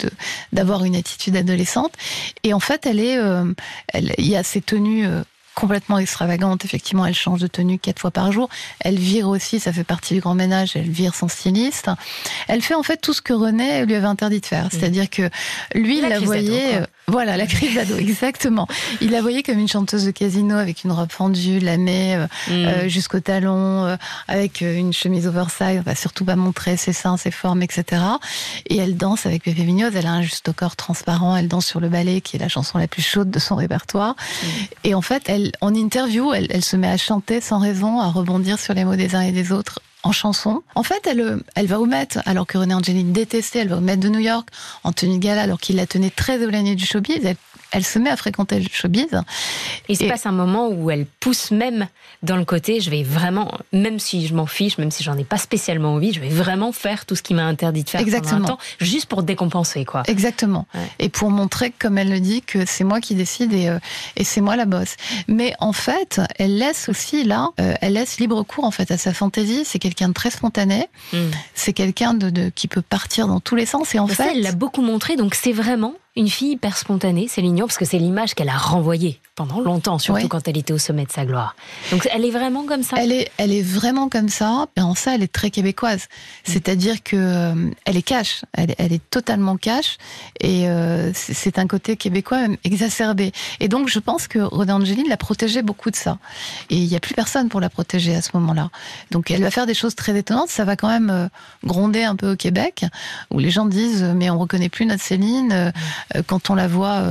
d'avoir 0.53 0.85
une 0.85 0.95
attitude 0.95 1.35
adolescente. 1.35 1.91
Et 2.43 2.53
en 2.53 2.59
fait, 2.59 2.85
elle 2.85 2.99
est, 2.99 3.17
euh, 3.17 3.45
elle, 3.89 4.13
il 4.17 4.27
y 4.27 4.35
a 4.35 4.43
ces 4.43 4.61
tenues 4.61 5.05
euh, 5.05 5.23
complètement 5.55 5.97
extravagante. 5.97 6.65
Effectivement, 6.65 7.05
elle 7.05 7.15
change 7.15 7.39
de 7.39 7.47
tenue 7.47 7.79
quatre 7.79 7.99
fois 7.99 8.11
par 8.11 8.31
jour. 8.31 8.49
Elle 8.79 8.99
vire 8.99 9.27
aussi, 9.27 9.59
ça 9.59 9.73
fait 9.73 9.83
partie 9.83 10.13
du 10.13 10.19
grand 10.19 10.35
ménage, 10.35 10.75
elle 10.75 10.89
vire 10.89 11.15
son 11.15 11.27
styliste. 11.27 11.89
Elle 12.47 12.61
fait 12.61 12.75
en 12.75 12.83
fait 12.83 12.97
tout 12.97 13.13
ce 13.13 13.21
que 13.21 13.33
René 13.33 13.85
lui 13.85 13.95
avait 13.95 14.05
interdit 14.05 14.41
de 14.41 14.45
faire. 14.45 14.65
Mmh. 14.65 14.69
C'est-à-dire 14.71 15.09
que 15.09 15.29
lui, 15.73 15.99
il 15.99 16.07
la 16.07 16.19
voyait... 16.19 16.81
Voilà, 17.07 17.37
la 17.37 17.45
crise 17.45 17.75
d'ado, 17.75 17.95
exactement. 17.99 18.67
Il 18.99 19.11
la 19.11 19.21
voyait 19.21 19.43
comme 19.43 19.59
une 19.59 19.67
chanteuse 19.67 20.05
de 20.05 20.11
casino 20.11 20.57
avec 20.57 20.83
une 20.83 20.91
robe 20.91 21.11
fendue, 21.11 21.59
la 21.59 21.77
met 21.77 22.15
euh, 22.15 22.25
mm. 22.47 22.51
euh, 22.51 22.89
jusqu'au 22.89 23.19
talon, 23.19 23.85
euh, 23.85 23.95
avec 24.27 24.61
une 24.61 24.91
chemise 24.91 25.27
oversize. 25.27 25.79
On 25.79 25.81
va 25.81 25.95
surtout 25.95 26.25
pas 26.25 26.35
montrer 26.35 26.77
ses 26.77 26.93
seins, 26.93 27.17
ses 27.17 27.31
formes, 27.31 27.61
etc. 27.61 28.01
Et 28.67 28.77
elle 28.77 28.97
danse 28.97 29.25
avec 29.25 29.43
Pépé 29.43 29.63
Mignoz. 29.63 29.95
Elle 29.95 30.07
a 30.07 30.11
un 30.11 30.23
juste 30.23 30.51
corps 30.53 30.75
transparent. 30.75 31.35
Elle 31.35 31.47
danse 31.47 31.67
sur 31.67 31.79
le 31.79 31.89
ballet, 31.89 32.21
qui 32.21 32.37
est 32.37 32.39
la 32.39 32.49
chanson 32.49 32.77
la 32.79 32.87
plus 32.87 33.03
chaude 33.03 33.29
de 33.29 33.39
son 33.39 33.55
répertoire. 33.55 34.15
Mm. 34.15 34.47
Et 34.85 34.95
en 34.95 35.01
fait, 35.01 35.29
elle, 35.29 35.51
en 35.61 35.73
interview, 35.75 36.33
elle, 36.33 36.47
elle 36.49 36.63
se 36.65 36.75
met 36.75 36.89
à 36.89 36.97
chanter 36.97 37.39
sans 37.39 37.59
raison, 37.59 37.99
à 37.99 38.07
rebondir 38.07 38.59
sur 38.59 38.73
les 38.73 38.83
mots 38.83 38.95
des 38.95 39.15
uns 39.15 39.21
et 39.21 39.31
des 39.31 39.51
autres 39.51 39.79
en 40.05 40.11
chanson. 40.11 40.61
En 40.75 40.83
fait, 40.83 41.07
elle, 41.07 41.41
elle 41.55 41.65
va 41.65 41.79
au 41.79 41.85
Met, 41.85 42.07
alors 42.25 42.45
que 42.45 42.57
René 42.57 42.75
Angelini 42.75 43.11
détestait, 43.11 43.59
elle 43.59 43.69
va 43.69 43.77
au 43.77 43.81
Met 43.81 43.97
de 43.97 44.07
New 44.07 44.19
York 44.19 44.47
en 44.83 44.93
tenue 44.93 45.17
de 45.17 45.23
gala, 45.23 45.41
alors 45.41 45.59
qu'il 45.59 45.77
la 45.77 45.87
tenait 45.87 46.11
très 46.11 46.41
éloignée 46.41 46.75
du 46.75 46.85
showbiz. 46.85 47.35
Elle 47.71 47.85
se 47.85 47.99
met 47.99 48.09
à 48.09 48.17
fréquenter 48.17 48.59
le 48.59 48.67
showbiz. 48.71 49.21
Il 49.89 49.97
se 49.97 50.05
passe 50.05 50.25
un 50.25 50.31
moment 50.31 50.69
où 50.69 50.89
elle 50.91 51.05
pousse 51.05 51.51
même 51.51 51.87
dans 52.23 52.37
le 52.37 52.45
côté, 52.45 52.79
je 52.79 52.89
vais 52.89 53.03
vraiment, 53.03 53.51
même 53.71 53.99
si 53.99 54.27
je 54.27 54.33
m'en 54.33 54.45
fiche, 54.45 54.77
même 54.77 54.91
si 54.91 55.03
j'en 55.03 55.17
ai 55.17 55.23
pas 55.23 55.37
spécialement 55.37 55.93
envie, 55.93 56.13
je 56.13 56.19
vais 56.19 56.29
vraiment 56.29 56.71
faire 56.71 57.05
tout 57.05 57.15
ce 57.15 57.21
qui 57.21 57.33
m'a 57.33 57.45
interdit 57.45 57.83
de 57.83 57.89
faire 57.89 58.01
Exactement. 58.01 58.41
pendant 58.41 58.45
un 58.45 58.55
temps, 58.55 58.59
juste 58.79 59.07
pour 59.07 59.23
décompenser, 59.23 59.85
quoi. 59.85 60.03
Exactement. 60.07 60.67
Et 60.99 61.09
pour 61.09 61.29
montrer, 61.29 61.71
comme 61.77 61.97
elle 61.97 62.09
le 62.09 62.19
dit, 62.19 62.41
que 62.41 62.65
c'est 62.65 62.83
moi 62.83 63.01
qui 63.01 63.15
décide 63.15 63.53
et, 63.53 63.67
euh, 63.67 63.79
et 64.15 64.23
c'est 64.23 64.41
moi 64.41 64.55
la 64.55 64.65
bosse. 64.65 64.95
Mais 65.27 65.53
en 65.59 65.73
fait, 65.73 66.21
elle 66.37 66.57
laisse 66.57 66.89
aussi 66.89 67.23
là, 67.23 67.49
euh, 67.59 67.75
elle 67.81 67.93
laisse 67.93 68.19
libre 68.19 68.43
cours 68.43 68.63
en 68.63 68.71
fait 68.71 68.91
à 68.91 68.97
sa 68.97 69.13
fantaisie. 69.13 69.63
C'est 69.65 69.79
quelqu'un 69.79 70.09
de 70.09 70.13
très 70.13 70.31
spontané. 70.31 70.87
Hmm. 71.13 71.29
C'est 71.53 71.73
quelqu'un 71.73 72.13
de, 72.13 72.29
de, 72.29 72.49
qui 72.49 72.67
peut 72.67 72.81
partir 72.81 73.27
dans 73.27 73.39
tous 73.39 73.55
les 73.55 73.65
sens. 73.65 73.93
Et 73.95 73.99
en 73.99 74.07
fait, 74.07 74.31
elle 74.33 74.41
l'a 74.41 74.51
beaucoup 74.51 74.81
montré. 74.81 75.15
Donc 75.15 75.35
c'est 75.35 75.53
vraiment 75.53 75.93
une 76.15 76.29
fille 76.29 76.51
hyper 76.51 76.77
spontanée, 76.77 77.27
Céline 77.27 77.55
Dion, 77.55 77.67
parce 77.67 77.77
que 77.77 77.85
c'est 77.85 77.97
l'image 77.97 78.35
qu'elle 78.35 78.49
a 78.49 78.57
renvoyée 78.57 79.19
pendant 79.35 79.59
longtemps, 79.59 79.99
surtout 79.99 80.29
quand 80.29 80.47
elle 80.47 80.57
était 80.57 80.71
au 80.71 80.77
sommet 80.77 81.03
de 81.03 81.11
sa 81.11 81.25
gloire. 81.25 81.57
Donc 81.91 82.07
elle 82.09 82.23
est 82.23 82.31
vraiment 82.31 82.63
comme 82.63 82.83
ça. 82.83 82.95
Elle 82.97 83.11
est, 83.11 83.29
elle 83.37 83.51
est 83.51 83.61
vraiment 83.61 84.07
comme 84.07 84.29
ça. 84.29 84.67
Et 84.77 84.81
en 84.81 84.95
ça, 84.95 85.13
elle 85.13 85.23
est 85.23 85.31
très 85.31 85.51
québécoise. 85.51 86.03
Mm. 86.03 86.51
C'est-à-dire 86.51 87.03
que 87.03 87.17
euh, 87.17 87.69
elle 87.83 87.97
est 87.97 88.01
cash. 88.01 88.45
Elle, 88.53 88.73
elle, 88.77 88.93
est 88.93 89.09
totalement 89.09 89.57
cash. 89.57 89.97
Et 90.39 90.69
euh, 90.69 91.11
c'est 91.13 91.59
un 91.59 91.67
côté 91.67 91.97
québécois 91.97 92.39
même 92.39 92.55
exacerbé. 92.63 93.33
Et 93.59 93.67
donc 93.67 93.89
je 93.89 93.99
pense 93.99 94.29
que 94.29 94.39
Rodin 94.39 94.75
Angeline 94.75 95.09
l'a 95.09 95.17
protégée 95.17 95.63
beaucoup 95.63 95.91
de 95.91 95.97
ça. 95.97 96.17
Et 96.69 96.77
il 96.77 96.87
n'y 96.87 96.95
a 96.95 97.01
plus 97.01 97.13
personne 97.13 97.49
pour 97.49 97.59
la 97.59 97.69
protéger 97.69 98.15
à 98.15 98.21
ce 98.21 98.29
moment-là. 98.35 98.69
Donc 99.11 99.31
elle 99.31 99.41
va 99.41 99.51
faire 99.51 99.65
des 99.65 99.73
choses 99.73 99.95
très 99.95 100.17
étonnantes. 100.17 100.47
Ça 100.47 100.63
va 100.63 100.77
quand 100.77 100.87
même 100.87 101.09
euh, 101.09 101.27
gronder 101.65 102.05
un 102.05 102.15
peu 102.15 102.31
au 102.31 102.35
Québec, 102.37 102.85
où 103.31 103.39
les 103.39 103.51
gens 103.51 103.65
disent 103.65 104.03
mais 104.15 104.29
on 104.29 104.39
reconnaît 104.39 104.69
plus 104.69 104.85
notre 104.85 105.03
Céline 105.03 105.49
mm. 105.49 105.73
Quand 106.27 106.49
on 106.49 106.55
la 106.55 106.67
voit 106.67 107.01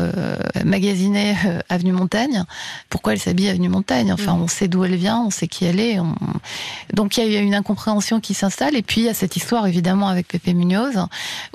magasinée 0.65 1.37
avenue 1.69 1.93
Montaigne 1.93 2.45
pourquoi 2.89 3.13
elle 3.13 3.19
s'habille 3.19 3.49
Avenue 3.49 3.69
Montagne 3.69 4.13
Enfin, 4.13 4.35
mm. 4.35 4.43
on 4.43 4.49
sait 4.49 4.69
d'où 4.69 4.85
elle 4.85 4.97
vient, 4.97 5.21
on 5.21 5.31
sait 5.31 5.49
qui 5.49 5.65
elle 5.65 5.81
est. 5.81 5.99
Donc 6.93 7.17
il 7.17 7.31
y 7.31 7.37
a 7.37 7.41
une 7.41 7.55
incompréhension 7.55 8.21
qui 8.21 8.35
s'installe. 8.35 8.77
Et 8.77 8.83
puis 8.83 9.03
il 9.03 9.05
y 9.05 9.09
a 9.09 9.15
cette 9.15 9.37
histoire 9.37 9.67
évidemment 9.67 10.09
avec 10.09 10.29
Pépé 10.29 10.55
Munoz 10.55 11.07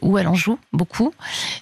où 0.02 0.18
elle 0.18 0.28
en 0.28 0.36
joue 0.36 0.60
beaucoup. 0.74 1.14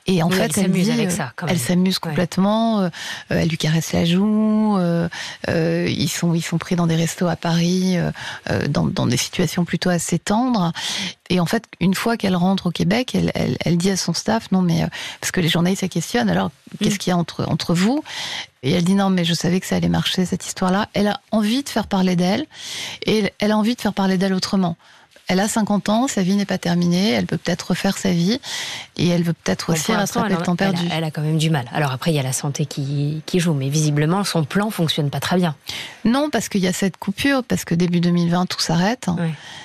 Et 0.05 0.23
en 0.23 0.29
fait, 0.29 0.45
elle 0.45 0.53
s'amuse 0.53 0.89
avec 0.89 1.11
ça. 1.11 1.33
Elle 1.47 1.59
s'amuse 1.59 1.99
complètement. 1.99 2.81
Euh, 2.81 2.89
elle 3.29 3.49
lui 3.49 3.57
caresse 3.57 3.93
la 3.93 4.05
joue. 4.05 4.77
Euh, 4.77 5.07
euh, 5.49 5.87
ils 5.89 6.09
sont 6.09 6.33
ils 6.33 6.41
sont 6.41 6.57
pris 6.57 6.75
dans 6.75 6.87
des 6.87 6.95
restos 6.95 7.27
à 7.27 7.35
Paris, 7.35 7.97
dans, 8.69 8.85
dans 8.85 9.05
des 9.05 9.17
situations 9.17 9.65
plutôt 9.65 9.89
assez 9.89 10.19
tendres. 10.19 10.71
Et 11.29 11.39
en 11.39 11.45
fait, 11.45 11.65
une 11.79 11.93
fois 11.93 12.17
qu'elle 12.17 12.35
rentre 12.35 12.67
au 12.67 12.71
Québec, 12.71 13.13
elle, 13.15 13.31
elle, 13.35 13.57
elle, 13.63 13.77
dit 13.77 13.89
à 13.89 13.97
son 13.97 14.13
staff, 14.13 14.51
non 14.51 14.61
mais, 14.61 14.83
euh, 14.83 14.87
parce 15.19 15.31
que 15.31 15.41
les 15.41 15.49
journalistes 15.49 15.81
se 15.81 15.87
questionnent, 15.87 16.29
alors 16.29 16.51
qu'est-ce 16.81 16.95
mm. 16.95 16.97
qu'il 16.97 17.11
y 17.11 17.13
a 17.13 17.17
entre, 17.17 17.47
entre 17.49 17.73
vous? 17.73 18.03
Et 18.63 18.71
elle 18.71 18.83
dit, 18.83 18.95
non 18.95 19.09
mais 19.09 19.25
je 19.25 19.33
savais 19.33 19.59
que 19.59 19.65
ça 19.65 19.75
allait 19.75 19.89
marcher, 19.89 20.25
cette 20.25 20.45
histoire-là. 20.45 20.89
Elle 20.93 21.07
a 21.07 21.19
envie 21.31 21.63
de 21.63 21.69
faire 21.69 21.87
parler 21.87 22.15
d'elle, 22.15 22.45
et 23.05 23.31
elle 23.39 23.51
a 23.51 23.57
envie 23.57 23.75
de 23.75 23.81
faire 23.81 23.93
parler 23.93 24.17
d'elle 24.17 24.33
autrement. 24.33 24.77
Elle 25.27 25.39
a 25.39 25.47
50 25.47 25.89
ans, 25.89 26.07
sa 26.07 26.23
vie 26.23 26.35
n'est 26.35 26.45
pas 26.45 26.57
terminée, 26.57 27.11
elle 27.11 27.25
peut 27.25 27.37
peut-être 27.37 27.71
refaire 27.71 27.97
sa 27.97 28.11
vie 28.11 28.39
et 28.97 29.07
elle 29.07 29.23
veut 29.23 29.33
peut-être 29.33 29.73
aussi 29.73 29.91
rattraper 29.91 30.33
le 30.33 30.41
temps 30.41 30.55
perdu. 30.55 30.83
Elle 30.91 31.03
a, 31.03 31.11
quand 31.11 31.21
même 31.21 31.37
du 31.37 31.49
mal. 31.49 31.65
Alors 31.73 31.91
après, 31.91 32.11
il 32.11 32.15
y 32.15 32.19
a 32.19 32.23
la 32.23 32.33
santé 32.33 32.65
qui, 32.65 33.21
qui 33.25 33.39
joue, 33.39 33.53
mais 33.53 33.69
visiblement, 33.69 34.23
son 34.23 34.43
plan 34.43 34.69
fonctionne 34.69 35.09
pas 35.09 35.19
très 35.19 35.35
bien. 35.35 35.55
Non, 36.05 36.29
parce 36.29 36.47
qu'il 36.47 36.61
y 36.61 36.67
a 36.67 36.73
cette 36.73 36.97
coupure, 36.97 37.43
parce 37.43 37.65
que 37.65 37.75
début 37.75 37.99
2020, 37.99 38.45
tout 38.45 38.61
s'arrête. 38.61 39.07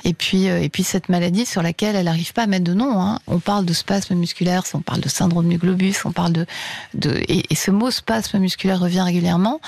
Et 0.04 0.14
puis, 0.14 0.48
euh, 0.48 0.60
et 0.60 0.68
puis 0.68 0.82
cette 0.82 1.08
maladie 1.08 1.46
sur 1.46 1.62
laquelle 1.62 1.94
elle 1.94 2.06
n'arrive 2.06 2.32
pas 2.32 2.42
à 2.42 2.46
mettre 2.46 2.64
de 2.64 2.74
nom. 2.74 3.00
Hein. 3.00 3.20
On 3.28 3.38
parle 3.38 3.64
de 3.64 3.72
spasme 3.72 4.14
musculaire, 4.14 4.64
on 4.74 4.80
parle 4.80 5.00
de 5.00 5.08
syndrome 5.08 5.48
du 5.48 5.58
globus, 5.58 6.04
on 6.04 6.12
parle 6.12 6.32
de, 6.32 6.46
de 6.94 7.20
et, 7.28 7.54
ce 7.54 7.70
mot 7.70 7.90
spasme 7.90 8.38
musculaire 8.38 8.80
revient 8.80 9.02
régulièrement. 9.02 9.60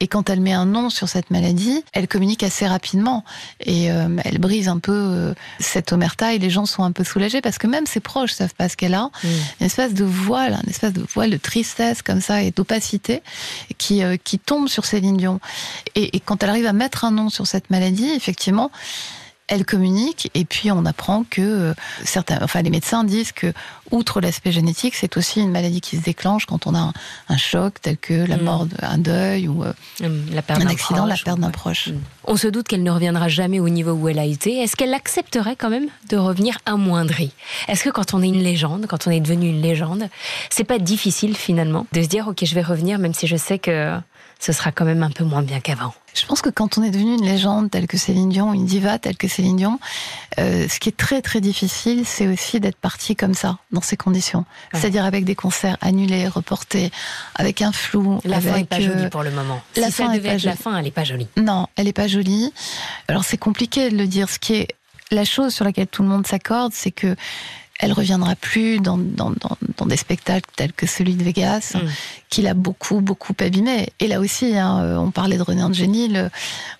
Et 0.00 0.08
quand 0.08 0.28
elle 0.28 0.40
met 0.40 0.52
un 0.52 0.66
nom 0.66 0.90
sur 0.90 1.08
cette 1.08 1.30
maladie, 1.30 1.82
elle 1.92 2.08
communique 2.08 2.42
assez 2.42 2.66
rapidement 2.66 3.24
et 3.64 3.90
euh, 3.90 4.08
elle 4.24 4.38
brise 4.38 4.68
un 4.68 4.78
peu 4.78 4.92
euh, 4.92 5.34
cette 5.60 5.92
omerta 5.92 6.34
et 6.34 6.38
les 6.38 6.50
gens 6.50 6.66
sont 6.66 6.82
un 6.82 6.92
peu 6.92 7.04
soulagés 7.04 7.40
parce 7.40 7.58
que 7.58 7.66
même 7.66 7.86
ses 7.86 8.00
proches 8.00 8.32
savent 8.32 8.54
pas 8.54 8.68
ce 8.68 8.76
qu'elle 8.76 8.94
a. 8.94 9.10
Mm. 9.22 9.28
Une 9.60 9.66
espèce 9.66 9.94
de 9.94 10.04
voile, 10.04 10.58
une 10.64 10.70
espèce 10.70 10.92
de 10.92 11.04
voile 11.12 11.30
de 11.30 11.36
tristesse 11.36 12.02
comme 12.02 12.20
ça 12.20 12.42
et 12.42 12.50
d'opacité 12.50 13.22
qui, 13.78 14.02
euh, 14.02 14.16
qui 14.22 14.38
tombe 14.38 14.68
sur 14.68 14.84
Céline 14.84 15.16
Dion. 15.16 15.40
Et, 15.94 16.16
et 16.16 16.20
quand 16.20 16.42
elle 16.42 16.50
arrive 16.50 16.66
à 16.66 16.72
mettre 16.72 17.04
un 17.04 17.10
nom 17.10 17.28
sur 17.28 17.46
cette 17.46 17.70
maladie, 17.70 18.10
effectivement, 18.10 18.70
elle 19.48 19.64
communique 19.64 20.30
et 20.34 20.44
puis 20.44 20.70
on 20.70 20.84
apprend 20.84 21.24
que 21.28 21.40
euh, 21.40 21.74
certains, 22.04 22.38
enfin 22.42 22.62
les 22.62 22.70
médecins 22.70 23.02
disent 23.04 23.32
que 23.32 23.52
outre 23.90 24.20
l'aspect 24.20 24.52
génétique, 24.52 24.94
c'est 24.94 25.16
aussi 25.16 25.40
une 25.40 25.50
maladie 25.50 25.80
qui 25.80 25.96
se 25.96 26.02
déclenche 26.02 26.46
quand 26.46 26.66
on 26.66 26.74
a 26.74 26.92
un, 27.28 27.36
choc 27.36 27.80
tel 27.80 27.96
que 27.96 28.26
la 28.26 28.36
mm. 28.36 28.42
mort 28.42 28.66
d'un 28.66 28.98
deuil 28.98 29.48
ou 29.48 29.64
euh, 29.64 29.72
mm, 30.00 30.34
la 30.34 30.42
perte 30.42 30.62
un 30.62 30.66
accident, 30.66 31.06
la 31.06 31.16
perte 31.16 31.40
d'un 31.40 31.50
proche. 31.50 31.88
Mm. 31.88 32.00
On 32.24 32.36
se 32.36 32.48
doute 32.48 32.68
qu'elle 32.68 32.82
ne 32.82 32.90
reviendra 32.90 33.28
jamais 33.28 33.58
au 33.58 33.68
niveau 33.68 33.92
où 33.92 34.08
elle 34.08 34.18
a 34.18 34.24
été. 34.24 34.58
Est-ce 34.58 34.76
qu'elle 34.76 34.94
accepterait 34.94 35.56
quand 35.56 35.70
même 35.70 35.88
de 36.10 36.16
revenir 36.16 36.58
amoindrie? 36.66 37.32
Est-ce 37.68 37.84
que 37.84 37.90
quand 37.90 38.12
on 38.14 38.22
est 38.22 38.28
une 38.28 38.42
légende, 38.42 38.86
quand 38.86 39.06
on 39.06 39.10
est 39.10 39.20
devenu 39.20 39.48
une 39.48 39.62
légende, 39.62 40.08
c'est 40.50 40.64
pas 40.64 40.78
difficile 40.78 41.36
finalement 41.36 41.86
de 41.92 42.02
se 42.02 42.08
dire 42.08 42.28
ok 42.28 42.44
je 42.44 42.54
vais 42.54 42.62
revenir 42.62 42.98
même 42.98 43.14
si 43.14 43.26
je 43.26 43.36
sais 43.36 43.58
que 43.58 43.98
ce 44.38 44.52
sera 44.52 44.72
quand 44.72 44.84
même 44.84 45.02
un 45.02 45.10
peu 45.10 45.24
moins 45.24 45.42
bien 45.42 45.60
qu'avant? 45.60 45.94
Je 46.20 46.26
pense 46.26 46.42
que 46.42 46.50
quand 46.50 46.78
on 46.78 46.82
est 46.82 46.90
devenu 46.90 47.14
une 47.14 47.24
légende 47.24 47.70
telle 47.70 47.86
que 47.86 47.96
Céline 47.96 48.28
Dion, 48.28 48.52
une 48.52 48.66
diva 48.66 48.98
telle 48.98 49.16
que 49.16 49.28
Céline 49.28 49.56
Dion, 49.56 49.78
euh, 50.38 50.66
ce 50.68 50.78
qui 50.80 50.88
est 50.88 50.96
très 50.96 51.22
très 51.22 51.40
difficile, 51.40 52.04
c'est 52.04 52.26
aussi 52.26 52.60
d'être 52.60 52.76
parti 52.76 53.16
comme 53.16 53.34
ça, 53.34 53.58
dans 53.72 53.80
ces 53.80 53.96
conditions. 53.96 54.44
C'est-à-dire 54.72 55.04
avec 55.04 55.24
des 55.24 55.34
concerts 55.34 55.76
annulés, 55.80 56.28
reportés, 56.28 56.90
avec 57.34 57.62
un 57.62 57.72
flou. 57.72 58.20
La 58.24 58.40
fin 58.40 58.58
n'est 58.58 58.64
pas 58.64 58.80
jolie 58.80 59.04
euh, 59.04 59.10
pour 59.10 59.22
le 59.22 59.30
moment. 59.30 59.60
La 59.76 59.86
si 59.86 59.92
fin 59.92 60.06
ça 60.08 60.16
devait 60.16 60.30
être 60.30 60.42
la 60.42 60.56
fin, 60.56 60.76
elle 60.76 60.84
n'est 60.84 60.90
pas 60.90 61.04
jolie. 61.04 61.28
Non, 61.36 61.66
elle 61.76 61.84
n'est 61.86 61.92
pas 61.92 62.08
jolie. 62.08 62.52
Alors 63.08 63.24
c'est 63.24 63.38
compliqué 63.38 63.90
de 63.90 63.96
le 63.96 64.06
dire. 64.06 64.28
Ce 64.28 64.38
qui 64.38 64.54
est 64.54 64.68
la 65.10 65.24
chose 65.24 65.54
sur 65.54 65.64
laquelle 65.64 65.86
tout 65.86 66.02
le 66.02 66.08
monde 66.08 66.26
s'accorde, 66.26 66.72
c'est 66.74 66.90
que 66.90 67.16
elle 67.78 67.92
reviendra 67.92 68.34
plus 68.34 68.80
dans, 68.80 68.98
dans, 68.98 69.32
dans, 69.76 69.86
des 69.86 69.96
spectacles 69.96 70.50
tels 70.56 70.72
que 70.72 70.86
celui 70.86 71.14
de 71.14 71.22
Vegas, 71.22 71.74
mm. 71.74 71.78
qu'il 72.28 72.46
a 72.46 72.54
beaucoup, 72.54 73.00
beaucoup 73.00 73.34
abîmé. 73.38 73.88
Et 74.00 74.08
là 74.08 74.20
aussi, 74.20 74.56
hein, 74.56 74.80
euh, 74.82 74.96
on 74.96 75.10
parlait 75.10 75.36
de 75.36 75.42
René 75.42 75.62
Angelil, 75.62 76.30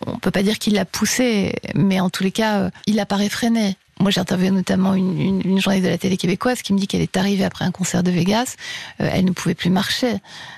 on 0.07 0.19
peut 0.19 0.31
pas 0.31 0.43
dire 0.43 0.59
qu'il 0.59 0.75
l'a 0.75 0.85
poussé, 0.85 1.55
mais 1.75 2.01
en 2.01 2.11
tous 2.11 2.25
les 2.25 2.33
cas, 2.33 2.59
euh, 2.61 2.71
il 2.87 2.99
a 3.01 3.07
pas 3.07 3.17
réfréné. 3.17 3.77
Moi, 4.01 4.11
j'ai 4.11 4.21
interviewé 4.21 4.51
notamment 4.51 4.95
une, 4.95 5.21
une, 5.21 5.41
une, 5.45 5.61
journaliste 5.61 5.87
de 5.87 5.91
la 5.91 5.99
télé 5.99 6.17
québécoise 6.17 6.63
qui 6.63 6.73
me 6.73 6.79
dit 6.79 6.87
qu'elle 6.87 7.01
est 7.01 7.17
arrivée 7.17 7.45
après 7.45 7.65
un 7.65 7.71
concert 7.71 8.03
de 8.03 8.11
Vegas, 8.11 8.57
euh, 9.01 9.09
elle 9.13 9.25
ne 9.25 9.33
pouvait 9.33 9.55
plus 9.55 9.71
marcher. 9.71 10.17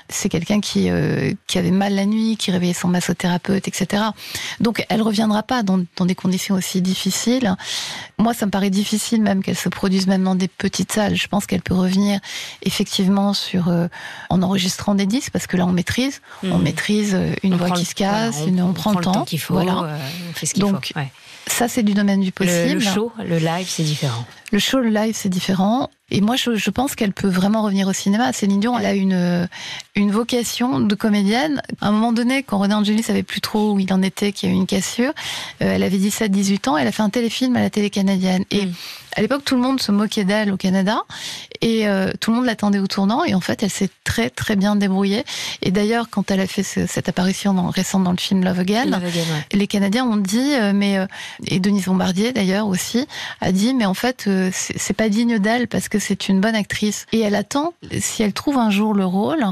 C'est 0.08 0.28
quelqu'un 0.28 0.60
qui, 0.60 0.90
euh, 0.90 1.32
qui 1.46 1.58
avait 1.58 1.70
mal 1.70 1.94
la 1.94 2.04
nuit, 2.04 2.36
qui 2.36 2.50
réveillait 2.50 2.74
son 2.74 2.88
massothérapeute, 2.88 3.68
etc. 3.68 4.02
Donc, 4.60 4.84
elle 4.88 5.02
reviendra 5.02 5.42
pas 5.42 5.62
dans, 5.62 5.80
dans 5.96 6.04
des 6.04 6.14
conditions 6.14 6.54
aussi 6.56 6.82
difficiles. 6.82 7.54
Moi, 8.18 8.34
ça 8.34 8.46
me 8.46 8.50
paraît 8.50 8.70
difficile 8.70 9.22
même 9.22 9.42
qu'elle 9.42 9.56
se 9.56 9.68
produise 9.68 10.06
même 10.06 10.24
dans 10.24 10.34
des 10.34 10.48
petites 10.48 10.92
salles. 10.92 11.14
Je 11.14 11.28
pense 11.28 11.46
qu'elle 11.46 11.62
peut 11.62 11.74
revenir 11.74 12.20
effectivement 12.62 13.32
sur 13.32 13.68
euh, 13.68 13.86
en 14.28 14.42
enregistrant 14.42 14.94
des 14.94 15.06
disques 15.06 15.30
parce 15.32 15.46
que 15.46 15.56
là, 15.56 15.64
on 15.66 15.72
maîtrise, 15.72 16.20
mmh. 16.42 16.52
on 16.52 16.58
maîtrise 16.58 17.16
une 17.42 17.54
on 17.54 17.56
voix 17.56 17.70
qui 17.70 17.84
se 17.84 17.94
casse, 17.94 18.36
voilà, 18.36 18.44
on, 18.44 18.48
une, 18.48 18.62
on, 18.62 18.68
on 18.70 18.72
prend, 18.72 18.92
le 18.92 19.00
temps. 19.00 19.24
qu'il 19.24 19.40
faut, 19.40 19.54
voilà. 19.54 19.84
euh, 19.84 19.98
on 20.30 20.32
fait 20.34 20.46
ce 20.46 20.54
qu'il 20.54 20.64
faut. 20.64 20.76
Ouais. 20.96 21.10
Ça, 21.46 21.68
c'est 21.68 21.82
du 21.82 21.94
domaine 21.94 22.20
du 22.20 22.32
possible. 22.32 22.68
Le, 22.68 22.74
le 22.74 22.80
show, 22.80 23.12
le 23.18 23.38
live, 23.38 23.66
c'est 23.68 23.82
différent. 23.82 24.24
Le 24.52 24.58
show, 24.58 24.78
le 24.80 24.90
live, 24.90 25.14
c'est 25.16 25.28
différent. 25.28 25.90
Et 26.10 26.20
moi, 26.20 26.36
je, 26.36 26.54
je, 26.54 26.70
pense 26.70 26.94
qu'elle 26.94 27.12
peut 27.12 27.28
vraiment 27.28 27.62
revenir 27.62 27.88
au 27.88 27.92
cinéma. 27.92 28.32
Céline 28.32 28.60
Dion, 28.60 28.78
elle 28.78 28.86
a 28.86 28.94
une, 28.94 29.48
une 29.96 30.10
vocation 30.10 30.80
de 30.80 30.94
comédienne. 30.94 31.62
À 31.80 31.88
un 31.88 31.92
moment 31.92 32.12
donné, 32.12 32.42
quand 32.42 32.58
René 32.58 32.74
Angélis 32.74 33.02
savait 33.02 33.22
plus 33.22 33.40
trop 33.40 33.72
où 33.72 33.78
il 33.78 33.92
en 33.92 34.02
était, 34.02 34.32
qu'il 34.32 34.48
y 34.48 34.52
a 34.52 34.54
eu 34.54 34.58
une 34.58 34.66
cassure, 34.66 35.12
euh, 35.62 35.74
elle 35.74 35.82
avait 35.82 35.98
17-18 35.98 36.68
ans, 36.68 36.76
elle 36.76 36.88
a 36.88 36.92
fait 36.92 37.02
un 37.02 37.10
téléfilm 37.10 37.56
à 37.56 37.60
la 37.60 37.70
télé 37.70 37.90
canadienne. 37.90 38.44
Et 38.50 38.66
mm. 38.66 38.72
à 39.16 39.22
l'époque, 39.22 39.44
tout 39.44 39.54
le 39.56 39.60
monde 39.60 39.80
se 39.80 39.92
moquait 39.92 40.24
d'elle 40.24 40.52
au 40.52 40.56
Canada. 40.56 41.02
Et 41.60 41.86
euh, 41.86 42.10
tout 42.20 42.30
le 42.30 42.38
monde 42.38 42.46
l'attendait 42.46 42.78
au 42.78 42.86
tournant. 42.86 43.24
Et 43.24 43.34
en 43.34 43.40
fait, 43.40 43.62
elle 43.62 43.70
s'est 43.70 43.90
très, 44.04 44.30
très 44.30 44.56
bien 44.56 44.76
débrouillée. 44.76 45.24
Et 45.62 45.70
d'ailleurs, 45.70 46.08
quand 46.10 46.30
elle 46.30 46.40
a 46.40 46.46
fait 46.46 46.62
ce, 46.62 46.86
cette 46.86 47.08
apparition 47.08 47.52
dans, 47.52 47.68
récente 47.68 48.04
dans 48.04 48.12
le 48.12 48.18
film 48.18 48.44
Love 48.44 48.60
Again, 48.60 48.86
Love 48.86 49.04
Again 49.04 49.20
ouais. 49.20 49.58
les 49.58 49.66
Canadiens 49.66 50.04
ont 50.04 50.16
dit, 50.16 50.54
euh, 50.54 50.72
mais, 50.74 50.98
et 51.46 51.60
Denise 51.60 51.86
Bombardier 51.86 52.32
d'ailleurs 52.32 52.66
aussi, 52.66 53.06
a 53.40 53.52
dit, 53.52 53.74
mais 53.74 53.86
en 53.86 53.94
fait, 53.94 54.28
c'est 54.52 54.96
pas 54.96 55.08
digne 55.08 55.38
d'elle 55.38 55.68
parce 55.68 55.88
que 55.88 55.98
c'est 56.00 56.28
une 56.28 56.40
bonne 56.40 56.54
actrice. 56.54 57.06
Et 57.12 57.20
elle 57.20 57.34
attend, 57.34 57.74
si 58.00 58.22
elle 58.22 58.32
trouve 58.32 58.58
un 58.58 58.70
jour 58.70 58.94
le 58.94 59.04
rôle, 59.04 59.44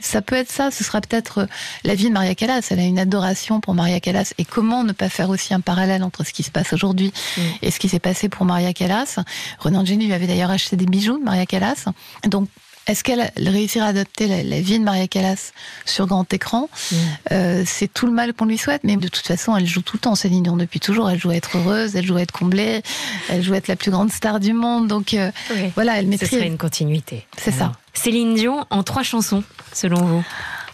ça 0.00 0.22
peut 0.22 0.36
être 0.36 0.50
ça, 0.50 0.70
ce 0.70 0.84
sera 0.84 1.00
peut-être 1.00 1.46
la 1.84 1.94
vie 1.94 2.08
de 2.08 2.12
Maria 2.12 2.34
Callas. 2.34 2.66
Elle 2.70 2.80
a 2.80 2.84
une 2.84 2.98
adoration 2.98 3.60
pour 3.60 3.74
Maria 3.74 4.00
Callas. 4.00 4.32
Et 4.38 4.44
comment 4.44 4.84
ne 4.84 4.92
pas 4.92 5.08
faire 5.08 5.30
aussi 5.30 5.54
un 5.54 5.60
parallèle 5.60 6.02
entre 6.02 6.24
ce 6.24 6.32
qui 6.32 6.42
se 6.42 6.50
passe 6.50 6.72
aujourd'hui 6.72 7.12
mm. 7.36 7.40
et 7.62 7.70
ce 7.70 7.78
qui 7.78 7.88
s'est 7.88 7.98
passé 7.98 8.28
pour 8.28 8.46
Maria 8.46 8.72
Callas? 8.72 9.18
Renan 9.58 9.80
Angéli 9.80 10.06
lui 10.06 10.14
avait 10.14 10.26
d'ailleurs 10.26 10.50
acheté 10.50 10.76
des 10.76 10.86
bijoux 10.86 11.18
de 11.18 11.24
Maria 11.24 11.46
Callas. 11.46 11.84
Donc, 12.26 12.48
est-ce 12.86 13.02
qu'elle 13.02 13.30
réussira 13.36 13.86
à 13.86 13.88
adopter 13.88 14.26
la, 14.26 14.42
la, 14.42 14.60
vie 14.60 14.78
de 14.78 14.84
Maria 14.84 15.08
Callas 15.08 15.52
sur 15.84 16.06
grand 16.06 16.32
écran 16.32 16.68
mmh. 16.70 16.96
euh, 17.32 17.62
C'est 17.66 17.92
tout 17.92 18.06
le 18.06 18.12
mal 18.12 18.32
qu'on 18.32 18.44
lui 18.44 18.58
souhaite, 18.58 18.82
mais 18.84 18.96
de 18.96 19.08
toute 19.08 19.26
façon, 19.26 19.56
elle 19.56 19.66
joue 19.66 19.82
tout 19.82 19.96
le 19.96 20.00
temps, 20.00 20.14
Céline 20.14 20.44
Dion, 20.44 20.56
depuis 20.56 20.80
toujours. 20.80 21.10
Elle 21.10 21.18
joue 21.18 21.30
à 21.30 21.36
être 21.36 21.58
heureuse, 21.58 21.96
elle 21.96 22.06
joue 22.06 22.16
à 22.16 22.22
être 22.22 22.32
comblée, 22.32 22.82
elle 23.28 23.42
joue 23.42 23.54
à 23.54 23.56
être 23.56 23.68
la 23.68 23.76
plus 23.76 23.90
grande 23.90 24.12
star 24.12 24.40
du 24.40 24.52
monde. 24.52 24.86
Donc 24.86 25.14
euh, 25.14 25.30
oui. 25.54 25.72
voilà, 25.74 25.98
elle 25.98 26.06
maîtrise. 26.06 26.30
Ce 26.30 26.36
serait 26.36 26.46
une 26.46 26.58
continuité. 26.58 27.26
C'est 27.36 27.52
ça. 27.52 27.72
Céline 27.92 28.34
Dion 28.34 28.66
en 28.70 28.82
trois 28.82 29.02
chansons, 29.02 29.42
selon 29.72 30.04
vous 30.04 30.24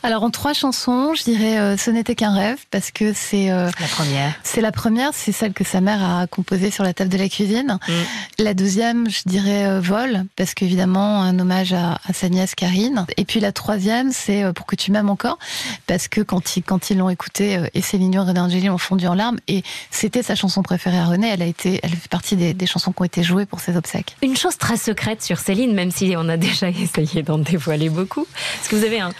alors 0.03 0.23
en 0.23 0.31
trois 0.31 0.53
chansons, 0.53 1.15
je 1.15 1.23
dirais 1.25 1.59
euh, 1.59 1.77
Ce 1.77 1.91
n'était 1.91 2.15
qu'un 2.15 2.35
rêve 2.35 2.59
parce 2.71 2.91
que 2.91 3.13
c'est 3.13 3.51
euh, 3.51 3.71
la 3.81 3.87
première. 3.87 4.35
C'est 4.43 4.61
la 4.61 4.73
première, 4.73 5.11
c'est 5.15 5.33
celle 5.33 5.53
que 5.53 5.65
sa 5.65 5.81
mère 5.81 6.03
a 6.03 6.27
composée 6.27 6.71
sur 6.71 6.85
la 6.85 6.93
table 6.93 7.11
de 7.11 7.19
la 7.19 7.29
cuisine. 7.29 7.79
Mm. 7.89 7.93
La 8.39 8.55
deuxième, 8.55 9.09
je 9.09 9.23
dirais 9.27 9.67
euh, 9.67 9.81
Vol 9.81 10.25
parce 10.37 10.55
qu'évidemment 10.55 11.23
un 11.23 11.39
hommage 11.39 11.73
à, 11.73 12.01
à, 12.05 12.13
sa 12.13 12.29
nièce 12.29 12.55
Karine. 12.55 13.07
Et 13.17 13.25
puis 13.25 13.41
la 13.41 13.53
troisième, 13.53 14.11
c'est 14.13 14.43
euh, 14.43 14.53
Pour 14.53 14.67
que 14.67 14.75
tu 14.75 14.91
m'aimes 14.91 15.11
encore 15.11 15.39
parce 15.87 16.09
que 16.09 16.21
quand 16.21 16.57
ils 16.57 16.63
quand 16.63 16.91
ils 16.91 16.99
l'ont 16.99 17.11
écoutée, 17.11 17.57
euh, 17.57 17.67
et 17.75 17.83
Céline 17.83 18.11
Dion 18.11 18.25
et 18.25 18.29
René 18.29 18.41
Angéli 18.41 18.71
ont 18.71 18.79
fondu 18.79 19.07
en 19.07 19.15
larmes 19.15 19.39
et 19.49 19.63
c'était 19.91 20.23
sa 20.23 20.35
chanson 20.35 20.63
préférée 20.63 20.99
à 20.99 21.05
René. 21.05 21.29
Elle 21.29 21.43
a 21.43 21.47
été, 21.47 21.79
elle 21.83 21.91
fait 21.91 22.09
partie 22.09 22.37
des, 22.37 22.55
des 22.55 22.67
chansons 22.67 22.93
qui 22.93 23.03
ont 23.03 23.05
été 23.05 23.23
jouées 23.23 23.47
pour 23.47 23.61
ses 23.61 23.77
obsèques. 23.77 24.17
Une 24.23 24.37
chose 24.37 24.57
très 24.59 24.77
secrète 24.77 25.23
sur 25.23 25.39
Céline, 25.39 25.75
même 25.75 25.91
si 25.91 26.15
on 26.17 26.29
a 26.29 26.37
déjà 26.37 26.69
essayé 26.71 27.23
d'en 27.23 27.39
dévoiler 27.39 27.89
beaucoup. 27.89 28.27
Est-ce 28.61 28.69
que 28.69 28.77
vous 28.77 28.85
avez 28.85 29.01
un, 29.01 29.13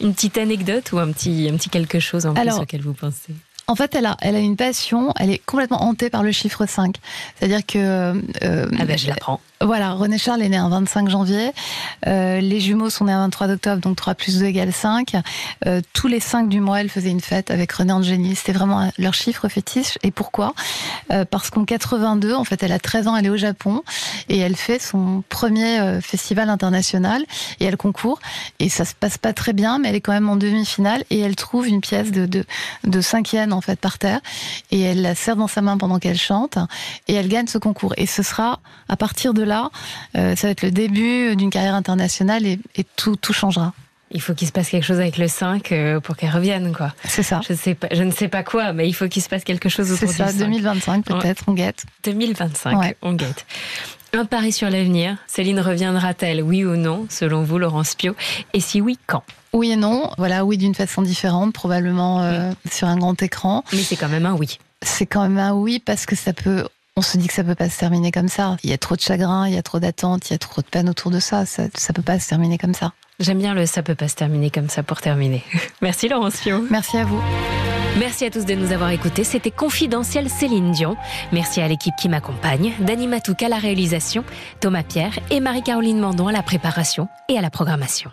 une 0.00 0.14
petite 0.14 0.21
anecdote 0.36 0.92
ou 0.92 0.98
un 0.98 1.10
petit, 1.12 1.48
un 1.52 1.56
petit 1.56 1.68
quelque 1.68 2.00
chose 2.00 2.26
en 2.26 2.34
Alors, 2.34 2.56
plus 2.56 2.62
auquel 2.62 2.82
vous 2.82 2.94
pensez? 2.94 3.34
en 3.68 3.74
fait, 3.74 3.94
elle 3.94 4.06
a, 4.06 4.16
elle 4.20 4.36
a 4.36 4.40
une 4.40 4.56
passion, 4.56 5.12
elle 5.18 5.30
est 5.30 5.40
complètement 5.44 5.82
hantée 5.84 6.10
par 6.10 6.22
le 6.22 6.32
chiffre 6.32 6.66
5. 6.66 6.96
C'est-à-dire 7.36 7.64
que... 7.64 7.78
Euh, 8.42 8.66
ah 8.78 8.84
ben, 8.84 8.98
je 8.98 9.08
l'apprends. 9.08 9.40
Voilà, 9.62 9.92
René 9.92 10.18
Charles 10.18 10.42
est 10.42 10.48
né 10.48 10.56
un 10.56 10.68
25 10.68 11.08
janvier. 11.08 11.52
Euh, 12.08 12.40
les 12.40 12.58
jumeaux 12.58 12.90
sont 12.90 13.04
nés 13.04 13.12
un 13.12 13.20
23 13.20 13.50
octobre, 13.50 13.80
donc 13.80 13.96
3 13.96 14.14
plus 14.16 14.40
2 14.40 14.46
égale 14.46 14.72
5. 14.72 15.14
Euh, 15.66 15.80
tous 15.92 16.08
les 16.08 16.18
5 16.18 16.48
du 16.48 16.60
mois, 16.60 16.80
elle 16.80 16.88
faisait 16.88 17.10
une 17.10 17.20
fête 17.20 17.52
avec 17.52 17.70
René 17.70 17.92
Angéli. 17.92 18.34
C'était 18.34 18.52
vraiment 18.52 18.90
leur 18.98 19.14
chiffre 19.14 19.48
fétiche. 19.48 19.98
Et 20.02 20.10
pourquoi? 20.10 20.54
Euh, 21.12 21.24
Parce 21.24 21.50
qu'en 21.50 21.64
82, 21.64 22.34
en 22.34 22.42
fait, 22.42 22.60
elle 22.64 22.72
a 22.72 22.80
13 22.80 23.06
ans, 23.06 23.16
elle 23.16 23.26
est 23.26 23.30
au 23.30 23.36
Japon 23.36 23.82
et 24.28 24.38
elle 24.38 24.56
fait 24.56 24.80
son 24.80 25.22
premier 25.28 26.00
festival 26.00 26.50
international 26.50 27.24
et 27.60 27.64
elle 27.64 27.76
concourt. 27.76 28.18
Et 28.58 28.68
ça 28.68 28.84
se 28.84 28.94
passe 28.94 29.16
pas 29.16 29.32
très 29.32 29.52
bien, 29.52 29.78
mais 29.78 29.90
elle 29.90 29.94
est 29.94 30.00
quand 30.00 30.12
même 30.12 30.28
en 30.28 30.36
demi-finale 30.36 31.04
et 31.10 31.20
elle 31.20 31.36
trouve 31.36 31.68
une 31.68 31.80
pièce 31.80 32.10
de, 32.10 32.26
de, 32.26 32.44
de 32.84 33.00
5 33.00 33.32
yens, 33.32 33.52
en 33.52 33.60
fait, 33.60 33.78
par 33.78 33.98
terre 33.98 34.20
et 34.72 34.80
elle 34.80 35.02
la 35.02 35.14
serre 35.14 35.36
dans 35.36 35.46
sa 35.46 35.60
main 35.60 35.78
pendant 35.78 36.00
qu'elle 36.00 36.18
chante 36.18 36.58
et 37.06 37.14
elle 37.14 37.28
gagne 37.28 37.46
ce 37.46 37.58
concours. 37.58 37.94
Et 37.96 38.06
ce 38.06 38.24
sera 38.24 38.58
à 38.88 38.96
partir 38.96 39.34
de 39.34 39.42
là 39.42 39.51
là, 39.52 39.70
euh, 40.16 40.34
ça 40.36 40.46
va 40.46 40.50
être 40.52 40.62
le 40.62 40.70
début 40.70 41.36
d'une 41.36 41.50
carrière 41.50 41.74
internationale 41.74 42.46
et, 42.46 42.58
et 42.76 42.84
tout, 42.96 43.16
tout 43.16 43.32
changera. 43.32 43.72
Il 44.14 44.20
faut 44.20 44.34
qu'il 44.34 44.46
se 44.46 44.52
passe 44.52 44.68
quelque 44.68 44.84
chose 44.84 45.00
avec 45.00 45.16
le 45.16 45.26
5 45.26 45.72
euh, 45.72 46.00
pour 46.00 46.16
qu'elle 46.16 46.30
revienne, 46.30 46.74
quoi. 46.74 46.92
C'est 47.04 47.22
ça. 47.22 47.40
Je, 47.48 47.54
sais 47.54 47.74
pas, 47.74 47.88
je 47.90 48.02
ne 48.02 48.10
sais 48.10 48.28
pas 48.28 48.42
quoi, 48.42 48.72
mais 48.72 48.86
il 48.86 48.92
faut 48.92 49.08
qu'il 49.08 49.22
se 49.22 49.28
passe 49.28 49.42
quelque 49.42 49.68
chose 49.68 49.90
autour 49.90 50.08
du 50.08 50.14
5. 50.14 50.26
C'est 50.26 50.38
ça, 50.38 50.44
2025 50.44 51.04
peut-être, 51.04 51.44
on 51.46 51.54
guette. 51.54 51.84
2025, 52.04 52.78
ouais. 52.78 52.96
on 53.00 53.14
guette. 53.14 53.46
Un 54.12 54.26
pari 54.26 54.52
sur 54.52 54.68
l'avenir. 54.68 55.16
Céline 55.26 55.60
reviendra-t-elle, 55.60 56.42
oui 56.42 56.64
ou 56.64 56.76
non, 56.76 57.06
selon 57.08 57.42
vous, 57.42 57.58
Laurence 57.58 57.94
Pio? 57.94 58.14
Et 58.52 58.60
si 58.60 58.82
oui, 58.82 58.98
quand? 59.06 59.24
Oui 59.54 59.72
et 59.72 59.76
non. 59.76 60.10
Voilà, 60.18 60.44
oui 60.44 60.58
d'une 60.58 60.74
façon 60.74 61.00
différente, 61.00 61.54
probablement 61.54 62.22
euh, 62.22 62.50
mmh. 62.50 62.54
sur 62.70 62.88
un 62.88 62.96
grand 62.98 63.20
écran. 63.22 63.64
Mais 63.72 63.78
c'est 63.78 63.96
quand 63.96 64.10
même 64.10 64.26
un 64.26 64.34
oui. 64.34 64.58
C'est 64.82 65.06
quand 65.06 65.22
même 65.22 65.38
un 65.38 65.54
oui 65.54 65.78
parce 65.78 66.04
que 66.04 66.16
ça 66.16 66.34
peut 66.34 66.66
on 66.96 67.02
se 67.02 67.16
dit 67.16 67.26
que 67.26 67.32
ça 67.32 67.44
peut 67.44 67.54
pas 67.54 67.70
se 67.70 67.78
terminer 67.78 68.12
comme 68.12 68.28
ça. 68.28 68.56
Il 68.62 68.70
y 68.70 68.72
a 68.72 68.78
trop 68.78 68.96
de 68.96 69.00
chagrin, 69.00 69.48
il 69.48 69.54
y 69.54 69.58
a 69.58 69.62
trop 69.62 69.80
d'attentes, 69.80 70.28
il 70.28 70.32
y 70.32 70.36
a 70.36 70.38
trop 70.38 70.60
de 70.62 70.66
peine 70.66 70.88
autour 70.88 71.10
de 71.10 71.20
ça. 71.20 71.46
Ça, 71.46 71.64
ça 71.74 71.92
peut 71.92 72.02
pas 72.02 72.18
se 72.18 72.28
terminer 72.28 72.58
comme 72.58 72.74
ça. 72.74 72.92
J'aime 73.18 73.38
bien 73.38 73.54
le 73.54 73.66
ça 73.66 73.82
peut 73.82 73.94
pas 73.94 74.08
se 74.08 74.16
terminer 74.16 74.50
comme 74.50 74.68
ça 74.68 74.82
pour 74.82 75.00
terminer. 75.00 75.42
Merci 75.82 76.08
Laurence 76.08 76.40
Pio. 76.40 76.64
Merci 76.70 76.98
à 76.98 77.04
vous. 77.04 77.20
Merci 77.98 78.24
à 78.24 78.30
tous 78.30 78.46
de 78.46 78.54
nous 78.54 78.72
avoir 78.72 78.90
écoutés. 78.90 79.22
C'était 79.22 79.50
Confidentiel 79.50 80.28
Céline 80.30 80.72
Dion. 80.72 80.96
Merci 81.30 81.60
à 81.60 81.68
l'équipe 81.68 81.94
qui 82.00 82.08
m'accompagne, 82.08 82.72
Dani 82.80 83.06
Matouk 83.06 83.42
à 83.42 83.48
la 83.48 83.58
réalisation, 83.58 84.24
Thomas 84.60 84.82
Pierre 84.82 85.18
et 85.30 85.40
Marie-Caroline 85.40 85.98
Mandon 85.98 86.28
à 86.28 86.32
la 86.32 86.42
préparation 86.42 87.08
et 87.28 87.36
à 87.36 87.42
la 87.42 87.50
programmation. 87.50 88.10